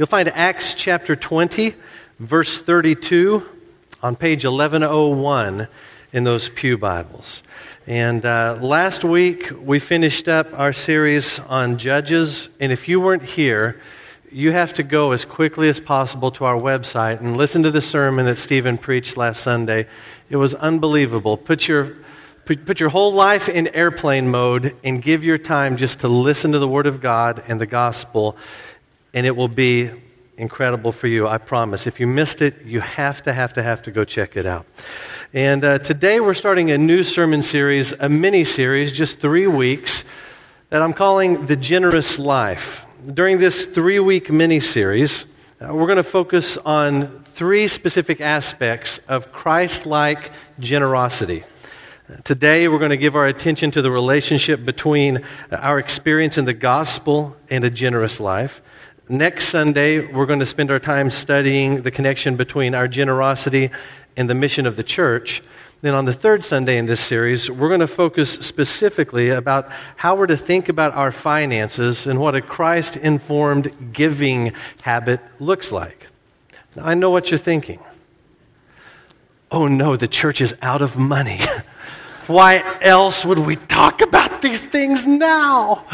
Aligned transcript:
You'll 0.00 0.06
find 0.06 0.30
Acts 0.30 0.72
chapter 0.72 1.14
20, 1.14 1.74
verse 2.20 2.58
32 2.58 3.46
on 4.02 4.16
page 4.16 4.46
1101 4.46 5.68
in 6.14 6.24
those 6.24 6.48
Pew 6.48 6.78
Bibles. 6.78 7.42
And 7.86 8.24
uh, 8.24 8.58
last 8.62 9.04
week 9.04 9.52
we 9.60 9.78
finished 9.78 10.26
up 10.26 10.58
our 10.58 10.72
series 10.72 11.38
on 11.38 11.76
Judges. 11.76 12.48
And 12.60 12.72
if 12.72 12.88
you 12.88 12.98
weren't 12.98 13.24
here, 13.24 13.78
you 14.32 14.52
have 14.52 14.72
to 14.72 14.82
go 14.82 15.12
as 15.12 15.26
quickly 15.26 15.68
as 15.68 15.80
possible 15.80 16.30
to 16.30 16.46
our 16.46 16.58
website 16.58 17.20
and 17.20 17.36
listen 17.36 17.62
to 17.64 17.70
the 17.70 17.82
sermon 17.82 18.24
that 18.24 18.38
Stephen 18.38 18.78
preached 18.78 19.18
last 19.18 19.42
Sunday. 19.42 19.86
It 20.30 20.36
was 20.36 20.54
unbelievable. 20.54 21.36
Put 21.36 21.68
your 21.68 21.94
Put, 22.46 22.66
put 22.66 22.80
your 22.80 22.88
whole 22.88 23.12
life 23.12 23.48
in 23.48 23.68
airplane 23.68 24.28
mode 24.28 24.74
and 24.82 25.00
give 25.00 25.22
your 25.22 25.38
time 25.38 25.76
just 25.76 26.00
to 26.00 26.08
listen 26.08 26.50
to 26.50 26.58
the 26.58 26.66
Word 26.66 26.88
of 26.88 27.00
God 27.00 27.44
and 27.46 27.60
the 27.60 27.66
gospel, 27.66 28.36
and 29.12 29.26
it 29.26 29.36
will 29.36 29.48
be 29.48 29.90
incredible 30.36 30.92
for 30.92 31.06
you, 31.06 31.28
I 31.28 31.38
promise. 31.38 31.86
If 31.86 32.00
you 32.00 32.06
missed 32.06 32.40
it, 32.42 32.62
you 32.64 32.80
have 32.80 33.22
to, 33.24 33.32
have 33.32 33.52
to, 33.54 33.62
have 33.62 33.82
to 33.82 33.90
go 33.90 34.04
check 34.04 34.36
it 34.36 34.46
out. 34.46 34.66
And 35.32 35.64
uh, 35.64 35.78
today 35.78 36.20
we're 36.20 36.34
starting 36.34 36.70
a 36.70 36.78
new 36.78 37.02
sermon 37.02 37.42
series, 37.42 37.92
a 37.92 38.08
mini 38.08 38.44
series, 38.44 38.92
just 38.92 39.20
three 39.20 39.46
weeks, 39.46 40.04
that 40.70 40.82
I'm 40.82 40.92
calling 40.92 41.46
The 41.46 41.56
Generous 41.56 42.18
Life. 42.18 42.84
During 43.12 43.38
this 43.38 43.66
three 43.66 43.98
week 43.98 44.30
mini 44.30 44.60
series, 44.60 45.26
uh, 45.60 45.74
we're 45.74 45.86
going 45.86 45.96
to 45.96 46.02
focus 46.02 46.56
on 46.58 47.22
three 47.24 47.68
specific 47.68 48.20
aspects 48.20 48.98
of 49.08 49.32
Christ 49.32 49.86
like 49.86 50.32
generosity. 50.58 51.44
Today, 52.24 52.66
we're 52.66 52.78
going 52.78 52.90
to 52.90 52.96
give 52.96 53.14
our 53.14 53.26
attention 53.26 53.70
to 53.72 53.82
the 53.82 53.90
relationship 53.90 54.64
between 54.64 55.24
our 55.52 55.78
experience 55.78 56.38
in 56.38 56.44
the 56.44 56.54
gospel 56.54 57.36
and 57.48 57.64
a 57.64 57.70
generous 57.70 58.18
life. 58.18 58.60
Next 59.10 59.48
Sunday, 59.48 60.06
we're 60.06 60.24
going 60.24 60.38
to 60.38 60.46
spend 60.46 60.70
our 60.70 60.78
time 60.78 61.10
studying 61.10 61.82
the 61.82 61.90
connection 61.90 62.36
between 62.36 62.76
our 62.76 62.86
generosity 62.86 63.72
and 64.16 64.30
the 64.30 64.36
mission 64.36 64.66
of 64.66 64.76
the 64.76 64.84
church. 64.84 65.42
Then, 65.80 65.94
on 65.94 66.04
the 66.04 66.12
third 66.12 66.44
Sunday 66.44 66.78
in 66.78 66.86
this 66.86 67.00
series, 67.00 67.50
we're 67.50 67.66
going 67.66 67.80
to 67.80 67.88
focus 67.88 68.30
specifically 68.30 69.30
about 69.30 69.68
how 69.96 70.14
we're 70.14 70.28
to 70.28 70.36
think 70.36 70.68
about 70.68 70.94
our 70.94 71.10
finances 71.10 72.06
and 72.06 72.20
what 72.20 72.36
a 72.36 72.40
Christ 72.40 72.96
informed 72.96 73.92
giving 73.92 74.52
habit 74.82 75.20
looks 75.40 75.72
like. 75.72 76.06
Now, 76.76 76.84
I 76.84 76.94
know 76.94 77.10
what 77.10 77.32
you're 77.32 77.38
thinking. 77.38 77.80
Oh 79.50 79.66
no, 79.66 79.96
the 79.96 80.06
church 80.06 80.40
is 80.40 80.54
out 80.62 80.82
of 80.82 80.96
money. 80.96 81.40
Why 82.28 82.78
else 82.80 83.24
would 83.24 83.40
we 83.40 83.56
talk 83.56 84.02
about 84.02 84.40
these 84.40 84.60
things 84.60 85.04
now? 85.04 85.84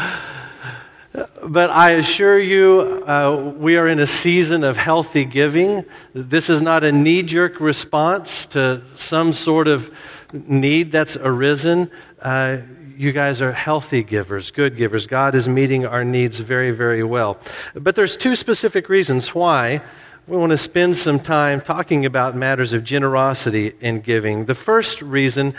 But 1.43 1.71
I 1.71 1.91
assure 1.91 2.37
you, 2.37 3.03
uh, 3.07 3.53
we 3.57 3.77
are 3.77 3.87
in 3.87 3.99
a 3.99 4.05
season 4.05 4.63
of 4.63 4.77
healthy 4.77 5.25
giving. 5.25 5.83
This 6.13 6.49
is 6.49 6.61
not 6.61 6.83
a 6.83 6.91
knee 6.91 7.23
jerk 7.23 7.59
response 7.59 8.45
to 8.47 8.83
some 8.97 9.33
sort 9.33 9.67
of 9.67 9.89
need 10.33 10.91
that's 10.91 11.17
arisen. 11.17 11.89
Uh, 12.21 12.57
you 12.95 13.11
guys 13.11 13.41
are 13.41 13.51
healthy 13.51 14.03
givers, 14.03 14.51
good 14.51 14.75
givers. 14.77 15.07
God 15.07 15.33
is 15.33 15.47
meeting 15.47 15.85
our 15.85 16.03
needs 16.03 16.39
very, 16.39 16.71
very 16.71 17.03
well. 17.03 17.39
But 17.73 17.95
there's 17.95 18.17
two 18.17 18.35
specific 18.35 18.89
reasons 18.89 19.33
why 19.33 19.81
we 20.27 20.37
want 20.37 20.51
to 20.51 20.57
spend 20.57 20.97
some 20.97 21.19
time 21.19 21.61
talking 21.61 22.05
about 22.05 22.35
matters 22.35 22.73
of 22.73 22.83
generosity 22.83 23.73
and 23.81 24.03
giving. 24.03 24.45
The 24.45 24.55
first 24.55 25.01
reason 25.01 25.55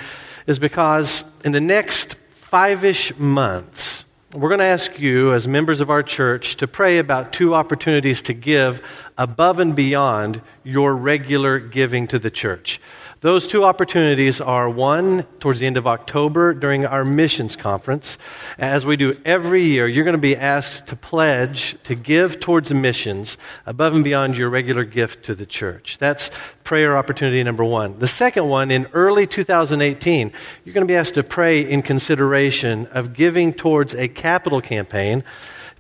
is 0.46 0.58
because 0.58 1.24
in 1.44 1.52
the 1.52 1.60
next 1.60 2.14
five 2.34 2.84
ish 2.84 3.16
months, 3.16 4.04
we're 4.34 4.50
going 4.50 4.58
to 4.58 4.64
ask 4.66 4.98
you, 4.98 5.32
as 5.32 5.48
members 5.48 5.80
of 5.80 5.88
our 5.88 6.02
church, 6.02 6.56
to 6.56 6.68
pray 6.68 6.98
about 6.98 7.32
two 7.32 7.54
opportunities 7.54 8.20
to 8.22 8.34
give 8.34 8.82
above 9.16 9.58
and 9.58 9.74
beyond 9.74 10.42
your 10.62 10.94
regular 10.94 11.58
giving 11.58 12.06
to 12.08 12.18
the 12.18 12.30
church. 12.30 12.78
Those 13.20 13.48
two 13.48 13.64
opportunities 13.64 14.40
are 14.40 14.70
one 14.70 15.24
towards 15.40 15.58
the 15.58 15.66
end 15.66 15.76
of 15.76 15.88
October 15.88 16.54
during 16.54 16.86
our 16.86 17.04
missions 17.04 17.56
conference. 17.56 18.16
As 18.58 18.86
we 18.86 18.96
do 18.96 19.18
every 19.24 19.64
year, 19.64 19.88
you're 19.88 20.04
going 20.04 20.14
to 20.14 20.22
be 20.22 20.36
asked 20.36 20.86
to 20.86 20.94
pledge 20.94 21.76
to 21.82 21.96
give 21.96 22.38
towards 22.38 22.72
missions 22.72 23.36
above 23.66 23.96
and 23.96 24.04
beyond 24.04 24.38
your 24.38 24.48
regular 24.48 24.84
gift 24.84 25.24
to 25.24 25.34
the 25.34 25.46
church. 25.46 25.98
That's 25.98 26.30
prayer 26.62 26.96
opportunity 26.96 27.42
number 27.42 27.64
one. 27.64 27.98
The 27.98 28.06
second 28.06 28.48
one, 28.48 28.70
in 28.70 28.86
early 28.92 29.26
2018, 29.26 30.30
you're 30.64 30.72
going 30.72 30.86
to 30.86 30.92
be 30.92 30.94
asked 30.94 31.14
to 31.14 31.24
pray 31.24 31.68
in 31.68 31.82
consideration 31.82 32.86
of 32.92 33.14
giving 33.14 33.52
towards 33.52 33.94
a 33.94 34.06
capital 34.06 34.60
campaign 34.60 35.24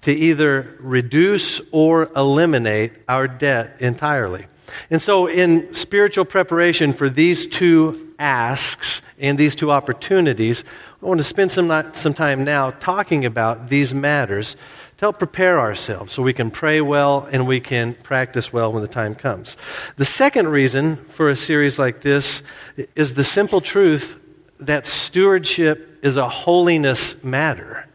to 0.00 0.12
either 0.12 0.76
reduce 0.80 1.60
or 1.70 2.10
eliminate 2.16 2.94
our 3.08 3.28
debt 3.28 3.76
entirely. 3.80 4.46
And 4.90 5.00
so, 5.00 5.26
in 5.26 5.74
spiritual 5.74 6.24
preparation 6.24 6.92
for 6.92 7.08
these 7.08 7.46
two 7.46 8.12
asks 8.18 9.02
and 9.18 9.38
these 9.38 9.54
two 9.54 9.70
opportunities, 9.70 10.64
I 11.02 11.06
want 11.06 11.18
to 11.18 11.24
spend 11.24 11.52
some, 11.52 11.94
some 11.94 12.14
time 12.14 12.44
now 12.44 12.70
talking 12.70 13.24
about 13.24 13.68
these 13.68 13.94
matters 13.94 14.56
to 14.98 15.04
help 15.04 15.18
prepare 15.18 15.60
ourselves 15.60 16.12
so 16.12 16.22
we 16.22 16.32
can 16.32 16.50
pray 16.50 16.80
well 16.80 17.28
and 17.30 17.46
we 17.46 17.60
can 17.60 17.94
practice 17.94 18.52
well 18.52 18.72
when 18.72 18.82
the 18.82 18.88
time 18.88 19.14
comes. 19.14 19.56
The 19.96 20.04
second 20.04 20.48
reason 20.48 20.96
for 20.96 21.28
a 21.28 21.36
series 21.36 21.78
like 21.78 22.00
this 22.00 22.42
is 22.96 23.14
the 23.14 23.24
simple 23.24 23.60
truth 23.60 24.18
that 24.58 24.86
stewardship 24.86 26.00
is 26.02 26.16
a 26.16 26.28
holiness 26.28 27.22
matter. 27.22 27.86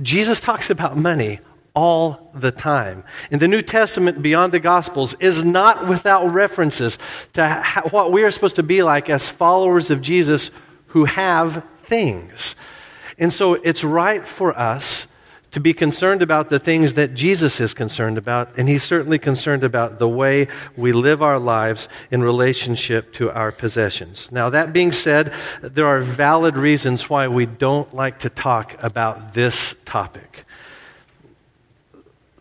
Jesus 0.00 0.40
talks 0.40 0.70
about 0.70 0.96
money 0.96 1.40
all 1.80 2.30
the 2.34 2.52
time. 2.52 3.02
In 3.30 3.38
the 3.38 3.48
New 3.48 3.62
Testament, 3.62 4.20
beyond 4.20 4.52
the 4.52 4.60
Gospels, 4.60 5.14
is 5.14 5.42
not 5.42 5.88
without 5.88 6.30
references 6.30 6.98
to 7.32 7.62
what 7.90 8.12
we 8.12 8.22
are 8.22 8.30
supposed 8.30 8.56
to 8.56 8.62
be 8.62 8.82
like 8.82 9.08
as 9.08 9.30
followers 9.30 9.90
of 9.90 10.02
Jesus 10.02 10.50
who 10.88 11.06
have 11.06 11.64
things. 11.78 12.54
And 13.16 13.32
so 13.32 13.54
it's 13.54 13.82
right 13.82 14.28
for 14.28 14.54
us 14.58 15.06
to 15.52 15.60
be 15.60 15.72
concerned 15.72 16.20
about 16.20 16.50
the 16.50 16.58
things 16.58 16.92
that 16.94 17.14
Jesus 17.14 17.60
is 17.60 17.72
concerned 17.72 18.18
about, 18.18 18.58
and 18.58 18.68
he's 18.68 18.82
certainly 18.82 19.18
concerned 19.18 19.64
about 19.64 19.98
the 19.98 20.08
way 20.08 20.48
we 20.76 20.92
live 20.92 21.22
our 21.22 21.38
lives 21.38 21.88
in 22.10 22.20
relationship 22.22 23.10
to 23.14 23.30
our 23.30 23.52
possessions. 23.52 24.30
Now, 24.30 24.50
that 24.50 24.74
being 24.74 24.92
said, 24.92 25.32
there 25.62 25.86
are 25.86 26.02
valid 26.02 26.58
reasons 26.58 27.08
why 27.08 27.26
we 27.26 27.46
don't 27.46 27.94
like 27.94 28.18
to 28.18 28.28
talk 28.28 28.76
about 28.82 29.32
this 29.32 29.74
topic 29.86 30.44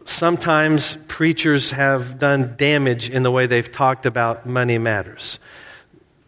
sometimes 0.09 0.97
preachers 1.07 1.71
have 1.71 2.17
done 2.17 2.55
damage 2.57 3.09
in 3.09 3.23
the 3.23 3.31
way 3.31 3.45
they've 3.45 3.71
talked 3.71 4.05
about 4.05 4.45
money 4.45 4.77
matters. 4.77 5.39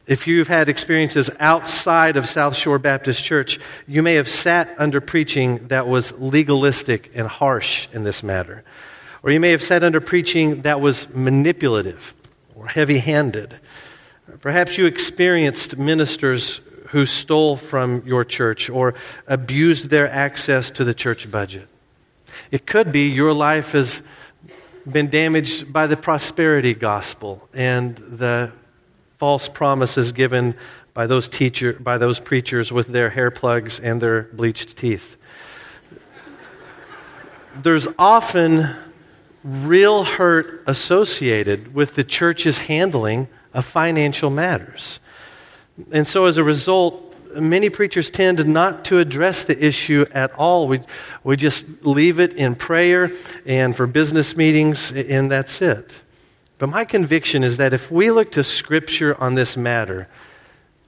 If 0.08 0.28
you've 0.28 0.48
had 0.48 0.70
experiences 0.70 1.30
outside 1.40 2.18
of 2.18 2.28
South 2.28 2.56
Shore 2.56 2.80
Baptist 2.80 3.24
Church, 3.24 3.60
you 3.88 4.04
may 4.04 4.16
have 4.16 4.28
sat 4.30 4.74
under 4.78 5.00
preaching 5.00 5.68
that 5.68 5.88
was 5.88 6.12
legalistic 6.14 7.12
and 7.14 7.28
harsh 7.28 7.88
in 7.94 8.04
this 8.04 8.24
matter. 8.24 8.64
Or 9.24 9.32
you 9.32 9.40
may 9.40 9.52
have 9.52 9.64
sat 9.64 9.84
under 9.84 10.02
preaching 10.02 10.64
that 10.64 10.82
was 10.82 11.08
manipulative 11.14 12.14
or 12.56 12.68
heavy 12.68 13.00
handed. 13.00 13.60
Perhaps 14.42 14.78
you 14.78 14.86
experienced 14.86 15.78
ministers 15.78 16.62
who 16.90 17.06
stole 17.06 17.56
from 17.56 18.04
your 18.06 18.26
church 18.26 18.70
or 18.70 18.96
abused 19.28 19.90
their 19.90 20.10
access 20.10 20.70
to 20.72 20.84
the 20.84 20.94
church 20.94 21.32
budget. 21.32 21.68
It 22.52 22.66
could 22.66 22.92
be 22.92 23.08
your 23.10 23.34
life 23.34 23.72
has 23.72 24.02
been 24.90 25.10
damaged 25.10 25.72
by 25.72 25.88
the 25.88 25.98
prosperity 25.98 26.74
gospel 26.74 27.48
and 27.54 27.96
the 27.98 28.52
false 29.18 29.48
promises 29.48 30.12
given 30.12 30.56
by 30.94 31.08
those 31.08 31.28
teacher 31.28 31.74
by 31.74 31.98
those 31.98 32.20
preachers 32.20 32.72
with 32.72 32.88
their 32.88 33.12
hair 33.12 33.32
plugs 33.32 33.80
and 33.80 34.02
their 34.02 34.24
bleached 34.24 34.76
teeth. 34.76 35.16
There's 37.62 37.88
often 38.00 38.76
real 39.44 40.04
hurt 40.04 40.64
associated 40.68 41.74
with 41.74 41.96
the 41.96 42.04
church's 42.04 42.58
handling 42.58 43.28
of 43.54 43.66
financial 43.66 44.30
matters. 44.30 45.00
And 45.92 46.06
so 46.06 46.26
as 46.26 46.38
a 46.38 46.44
result, 46.44 47.11
many 47.36 47.70
preachers 47.70 48.10
tend 48.10 48.46
not 48.46 48.86
to 48.86 49.00
address 49.00 49.44
the 49.44 49.64
issue 49.64 50.06
at 50.12 50.34
all. 50.34 50.68
We, 50.68 50.82
we 51.24 51.38
just 51.38 51.66
leave 51.84 52.20
it 52.20 52.34
in 52.34 52.56
prayer 52.56 53.12
and 53.46 53.76
for 53.76 53.88
business 53.88 54.36
meetings, 54.36 54.92
and 54.92 55.32
that's 55.32 55.62
it. 55.62 55.96
But 56.58 56.70
my 56.70 56.86
conviction 56.86 57.44
is 57.44 57.58
that 57.58 57.74
if 57.74 57.92
we 57.92 58.12
look 58.12 58.32
to 58.34 58.44
Scripture 58.44 59.20
on 59.20 59.36
this 59.36 59.58
matter, 59.58 60.08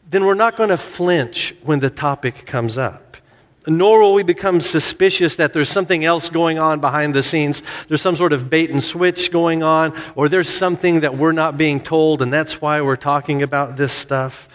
then 0.10 0.26
we're 0.26 0.36
not 0.36 0.56
going 0.56 0.70
to 0.70 0.78
flinch 0.78 1.56
when 1.64 1.80
the 1.80 1.90
topic 1.90 2.46
comes 2.46 2.78
up. 2.78 3.18
Nor 3.66 4.02
will 4.02 4.14
we 4.14 4.24
become 4.24 4.62
suspicious 4.62 5.38
that 5.38 5.54
there's 5.54 5.70
something 5.70 6.04
else 6.04 6.30
going 6.30 6.60
on 6.60 6.82
behind 6.82 7.16
the 7.16 7.24
scenes. 7.24 7.64
There's 7.88 8.02
some 8.02 8.16
sort 8.16 8.34
of 8.34 8.50
bait 8.50 8.70
and 8.70 8.84
switch 8.84 9.32
going 9.32 9.64
on, 9.64 10.00
or 10.16 10.30
there's 10.30 10.50
something 10.50 11.00
that 11.00 11.18
we're 11.18 11.32
not 11.32 11.58
being 11.58 11.80
told, 11.80 12.22
and 12.22 12.32
that's 12.32 12.62
why 12.62 12.82
we're 12.82 12.98
talking 12.98 13.42
about 13.42 13.78
this 13.78 13.94
stuff. 13.94 14.50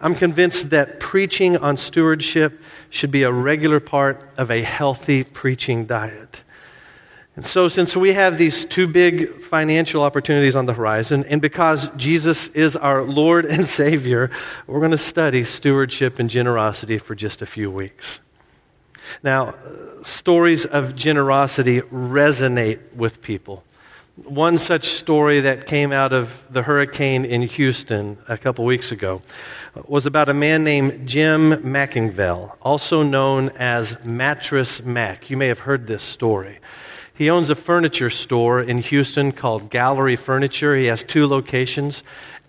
I'm 0.00 0.14
convinced 0.14 0.70
that 0.70 1.00
preaching 1.00 1.56
on 1.56 1.76
stewardship 1.76 2.60
should 2.90 3.10
be 3.10 3.24
a 3.24 3.32
regular 3.32 3.80
part 3.80 4.20
of 4.36 4.50
a 4.50 4.62
healthy 4.62 5.24
preaching 5.24 5.86
diet. 5.86 6.42
And 7.34 7.46
so, 7.46 7.68
since 7.68 7.96
we 7.96 8.12
have 8.12 8.36
these 8.36 8.66
two 8.66 8.86
big 8.86 9.42
financial 9.42 10.02
opportunities 10.02 10.54
on 10.54 10.66
the 10.66 10.74
horizon, 10.74 11.24
and 11.28 11.40
because 11.40 11.88
Jesus 11.96 12.48
is 12.48 12.76
our 12.76 13.02
Lord 13.02 13.46
and 13.46 13.66
Savior, 13.80 14.30
we're 14.66 14.80
going 14.80 14.90
to 14.90 14.98
study 14.98 15.42
stewardship 15.42 16.18
and 16.18 16.28
generosity 16.28 16.98
for 16.98 17.14
just 17.14 17.40
a 17.40 17.46
few 17.46 17.70
weeks. 17.70 18.20
Now, 19.22 19.48
uh, 19.48 20.04
stories 20.04 20.66
of 20.66 20.94
generosity 20.94 21.80
resonate 21.80 22.80
with 22.94 23.22
people. 23.22 23.64
One 24.14 24.58
such 24.58 24.88
story 24.88 25.40
that 25.40 25.64
came 25.64 25.90
out 25.90 26.12
of 26.12 26.44
the 26.50 26.60
hurricane 26.60 27.24
in 27.24 27.40
Houston 27.40 28.18
a 28.28 28.36
couple 28.36 28.66
weeks 28.66 28.92
ago 28.92 29.22
was 29.86 30.04
about 30.04 30.28
a 30.28 30.34
man 30.34 30.64
named 30.64 31.08
Jim 31.08 31.52
McIngvale, 31.52 32.54
also 32.60 33.02
known 33.02 33.48
as 33.58 34.04
Mattress 34.04 34.82
Mack. 34.82 35.30
You 35.30 35.38
may 35.38 35.46
have 35.46 35.60
heard 35.60 35.86
this 35.86 36.02
story. 36.02 36.58
He 37.14 37.30
owns 37.30 37.48
a 37.48 37.54
furniture 37.54 38.10
store 38.10 38.60
in 38.60 38.78
Houston 38.78 39.32
called 39.32 39.70
Gallery 39.70 40.16
Furniture. 40.16 40.76
He 40.76 40.88
has 40.88 41.02
two 41.02 41.26
locations. 41.26 42.02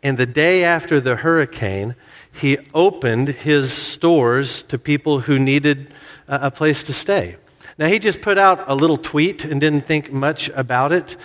And 0.04 0.18
the 0.18 0.25
day 0.25 0.66
after 0.66 1.00
the 1.00 1.16
hurricane, 1.16 1.95
he 2.30 2.57
opened 2.74 3.30
his 3.30 3.71
stores 3.71 4.63
to 4.63 4.77
people 4.77 5.21
who 5.21 5.39
needed 5.39 5.94
a 6.27 6.51
place 6.51 6.83
to 6.83 6.94
stay. 6.94 7.38
Now, 7.75 7.88
he 7.88 7.98
just 7.98 8.21
put 8.21 8.38
out 8.38 8.66
a 8.68 8.75
little 8.75 8.98
tweet 8.98 9.45
and 9.45 9.59
didn't 9.59 9.81
think 9.81 10.12
much 10.12 10.50
about 10.50 10.92
it. 10.92 11.16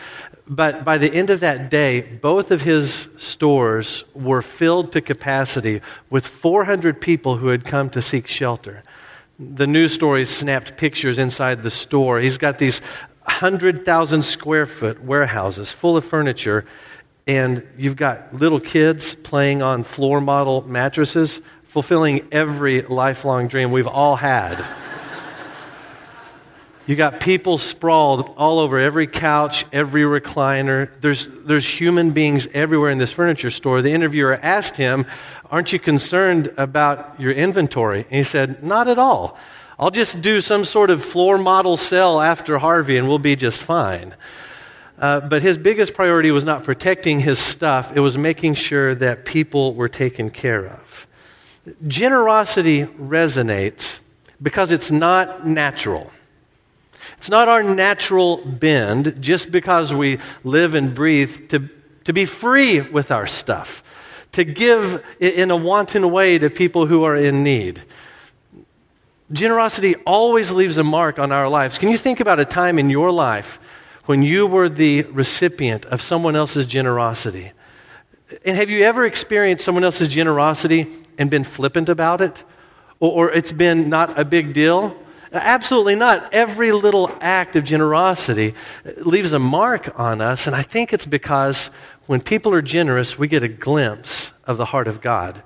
But 0.48 0.84
by 0.84 0.96
the 0.96 1.12
end 1.12 1.28
of 1.28 1.40
that 1.40 1.70
day, 1.70 2.00
both 2.00 2.50
of 2.50 2.62
his 2.62 3.08
stores 3.18 4.04
were 4.14 4.40
filled 4.40 4.92
to 4.92 5.02
capacity 5.02 5.82
with 6.08 6.26
400 6.26 7.00
people 7.00 7.36
who 7.36 7.48
had 7.48 7.64
come 7.64 7.90
to 7.90 8.00
seek 8.00 8.28
shelter. 8.28 8.82
The 9.38 9.66
news 9.66 9.92
stories 9.92 10.30
snapped 10.30 10.78
pictures 10.78 11.18
inside 11.18 11.62
the 11.62 11.70
store. 11.70 12.18
He's 12.18 12.38
got 12.38 12.58
these 12.58 12.80
100,000 13.24 14.22
square 14.22 14.64
foot 14.64 15.04
warehouses 15.04 15.70
full 15.70 15.98
of 15.98 16.04
furniture, 16.04 16.64
and 17.26 17.66
you've 17.76 17.96
got 17.96 18.34
little 18.34 18.58
kids 18.58 19.14
playing 19.14 19.60
on 19.60 19.84
floor 19.84 20.18
model 20.18 20.66
mattresses, 20.66 21.42
fulfilling 21.64 22.26
every 22.32 22.80
lifelong 22.80 23.48
dream 23.48 23.70
we've 23.70 23.86
all 23.86 24.16
had. 24.16 24.64
You 26.88 26.96
got 26.96 27.20
people 27.20 27.58
sprawled 27.58 28.32
all 28.38 28.58
over 28.58 28.78
every 28.78 29.06
couch, 29.06 29.66
every 29.74 30.04
recliner. 30.04 30.90
There's, 31.02 31.28
there's 31.44 31.68
human 31.68 32.12
beings 32.12 32.48
everywhere 32.54 32.88
in 32.88 32.96
this 32.96 33.12
furniture 33.12 33.50
store. 33.50 33.82
The 33.82 33.92
interviewer 33.92 34.40
asked 34.42 34.78
him, 34.78 35.04
Aren't 35.50 35.70
you 35.70 35.78
concerned 35.78 36.50
about 36.56 37.20
your 37.20 37.32
inventory? 37.32 38.04
And 38.04 38.14
he 38.14 38.24
said, 38.24 38.62
Not 38.62 38.88
at 38.88 38.98
all. 38.98 39.36
I'll 39.78 39.90
just 39.90 40.22
do 40.22 40.40
some 40.40 40.64
sort 40.64 40.88
of 40.88 41.04
floor 41.04 41.36
model 41.36 41.76
cell 41.76 42.22
after 42.22 42.56
Harvey 42.56 42.96
and 42.96 43.06
we'll 43.06 43.18
be 43.18 43.36
just 43.36 43.60
fine. 43.60 44.14
Uh, 44.98 45.20
but 45.20 45.42
his 45.42 45.58
biggest 45.58 45.92
priority 45.92 46.30
was 46.30 46.46
not 46.46 46.64
protecting 46.64 47.20
his 47.20 47.38
stuff, 47.38 47.94
it 47.94 48.00
was 48.00 48.16
making 48.16 48.54
sure 48.54 48.94
that 48.94 49.26
people 49.26 49.74
were 49.74 49.90
taken 49.90 50.30
care 50.30 50.66
of. 50.66 51.06
Generosity 51.86 52.86
resonates 52.86 54.00
because 54.40 54.72
it's 54.72 54.90
not 54.90 55.46
natural. 55.46 56.10
It's 57.18 57.28
not 57.28 57.48
our 57.48 57.62
natural 57.62 58.38
bend 58.38 59.16
just 59.20 59.50
because 59.50 59.92
we 59.92 60.18
live 60.44 60.74
and 60.74 60.94
breathe 60.94 61.50
to, 61.50 61.68
to 62.04 62.12
be 62.12 62.24
free 62.24 62.80
with 62.80 63.10
our 63.10 63.26
stuff, 63.26 63.82
to 64.32 64.44
give 64.44 65.04
in 65.18 65.50
a 65.50 65.56
wanton 65.56 66.10
way 66.12 66.38
to 66.38 66.48
people 66.48 66.86
who 66.86 67.02
are 67.02 67.16
in 67.16 67.42
need. 67.42 67.82
Generosity 69.32 69.96
always 70.06 70.52
leaves 70.52 70.78
a 70.78 70.84
mark 70.84 71.18
on 71.18 71.32
our 71.32 71.48
lives. 71.48 71.76
Can 71.76 71.90
you 71.90 71.98
think 71.98 72.20
about 72.20 72.40
a 72.40 72.44
time 72.44 72.78
in 72.78 72.88
your 72.88 73.10
life 73.10 73.58
when 74.06 74.22
you 74.22 74.46
were 74.46 74.68
the 74.68 75.02
recipient 75.02 75.84
of 75.86 76.00
someone 76.00 76.36
else's 76.36 76.66
generosity? 76.66 77.52
And 78.44 78.56
have 78.56 78.70
you 78.70 78.84
ever 78.84 79.04
experienced 79.04 79.64
someone 79.64 79.84
else's 79.84 80.08
generosity 80.08 80.86
and 81.18 81.30
been 81.30 81.44
flippant 81.44 81.88
about 81.88 82.20
it? 82.20 82.44
Or, 83.00 83.26
or 83.26 83.32
it's 83.32 83.52
been 83.52 83.90
not 83.90 84.18
a 84.18 84.24
big 84.24 84.54
deal? 84.54 84.96
Absolutely 85.32 85.94
not. 85.94 86.32
Every 86.32 86.72
little 86.72 87.10
act 87.20 87.56
of 87.56 87.64
generosity 87.64 88.54
leaves 88.98 89.32
a 89.32 89.38
mark 89.38 89.98
on 89.98 90.20
us, 90.20 90.46
and 90.46 90.56
I 90.56 90.62
think 90.62 90.92
it's 90.92 91.06
because 91.06 91.70
when 92.06 92.20
people 92.20 92.54
are 92.54 92.62
generous, 92.62 93.18
we 93.18 93.28
get 93.28 93.42
a 93.42 93.48
glimpse 93.48 94.32
of 94.44 94.56
the 94.56 94.64
heart 94.64 94.88
of 94.88 95.00
God. 95.00 95.42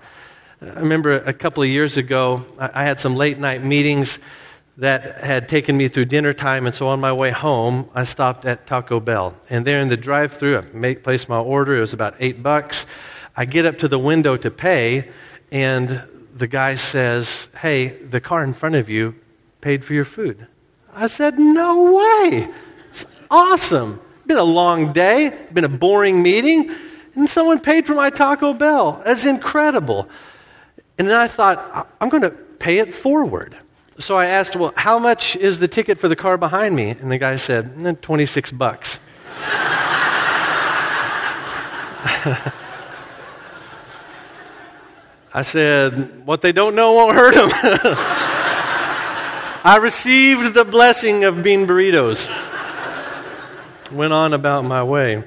I 0.61 0.81
remember 0.81 1.13
a 1.13 1.33
couple 1.33 1.65
of 1.65 1.69
years 1.69 1.97
ago, 1.97 2.45
I 2.59 2.85
had 2.85 3.01
some 3.01 3.17
late 3.17 3.39
night 3.39 3.65
meetings 3.65 4.21
that 4.77 5.23
had 5.23 5.49
taken 5.49 5.77
me 5.77 5.89
through 5.89 6.05
dinner 6.05 6.33
time, 6.33 6.67
and 6.67 6.75
so 6.75 6.87
on 6.87 7.01
my 7.01 7.13
way 7.13 7.33
home, 7.33 7.91
I 7.95 8.05
stopped 8.05 8.47
at 8.47 8.67
Taco 8.67 9.01
Bell. 9.01 9.35
And 9.51 9.67
there 9.67 9.81
in 9.81 9.89
the 9.89 9.97
drive 9.97 10.35
through, 10.35 10.59
I 10.59 10.95
placed 10.95 11.29
my 11.29 11.39
order. 11.39 11.77
It 11.77 11.81
was 11.81 11.93
about 11.93 12.15
eight 12.21 12.43
bucks. 12.43 12.87
I 13.37 13.45
get 13.45 13.67
up 13.67 13.79
to 13.79 13.89
the 13.89 13.99
window 13.99 14.37
to 14.37 14.51
pay, 14.51 15.11
and 15.51 16.03
the 16.35 16.47
guy 16.47 16.77
says, 16.77 17.49
Hey, 17.61 17.89
the 17.89 18.21
car 18.21 18.45
in 18.45 18.55
front 18.55 18.77
of 18.77 18.89
you 18.89 19.17
paid 19.63 19.83
for 19.85 19.95
your 19.95 20.05
food. 20.05 20.47
I 20.95 21.07
said, 21.07 21.39
No 21.39 21.95
way. 21.95 22.51
It's 22.91 23.07
awesome. 23.31 23.99
Been 24.27 24.37
a 24.37 24.45
long 24.45 24.93
day, 24.93 25.47
been 25.53 25.65
a 25.65 25.69
boring 25.69 26.23
meeting, 26.23 26.71
and 27.15 27.29
someone 27.29 27.61
paid 27.61 27.87
for 27.87 27.95
my 27.95 28.11
Taco 28.11 28.53
Bell. 28.53 29.03
That's 29.07 29.25
incredible. 29.25 30.09
And 30.99 31.09
then 31.09 31.17
I 31.17 31.27
thought, 31.27 31.89
I'm 32.01 32.11
going 32.11 32.23
to 32.23 32.31
pay 32.31 32.79
it 32.79 32.95
forward. 32.95 33.57
So 33.99 34.17
I 34.17 34.27
asked, 34.27 34.55
Well, 34.57 34.75
how 34.77 34.99
much 34.99 35.37
is 35.37 35.59
the 35.59 35.69
ticket 35.69 35.99
for 35.99 36.09
the 36.09 36.17
car 36.17 36.37
behind 36.37 36.77
me? 36.77 36.91
And 36.91 37.11
the 37.11 37.19
guy 37.19 37.37
said, 37.37 37.73
eh, 37.85 37.95
26 38.01 38.53
bucks. 38.53 38.99
I 45.35 45.43
said, 45.43 46.27
What 46.27 46.43
they 46.43 46.53
don't 46.53 46.75
know 46.75 46.93
won't 46.93 47.17
hurt 47.17 47.35
them. 47.35 48.19
I 49.65 49.77
received 49.77 50.55
the 50.55 50.65
blessing 50.65 51.23
of 51.23 51.45
bean 51.45 51.69
burritos. 51.69 52.29
Went 53.93 54.13
on 54.13 54.33
about 54.33 54.65
my 54.65 54.83
way. 54.83 55.23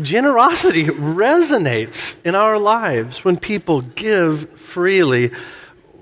Generosity 0.00 0.86
resonates 0.86 2.16
in 2.24 2.34
our 2.34 2.58
lives 2.58 3.26
when 3.26 3.36
people 3.36 3.82
give 3.82 4.48
freely. 4.58 5.32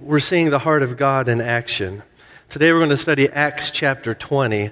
We're 0.00 0.20
seeing 0.20 0.50
the 0.50 0.60
heart 0.60 0.84
of 0.84 0.96
God 0.96 1.26
in 1.26 1.40
action. 1.40 2.04
Today 2.48 2.72
we're 2.72 2.78
going 2.78 2.90
to 2.90 2.96
study 2.96 3.28
Acts 3.28 3.72
chapter 3.72 4.14
20. 4.14 4.70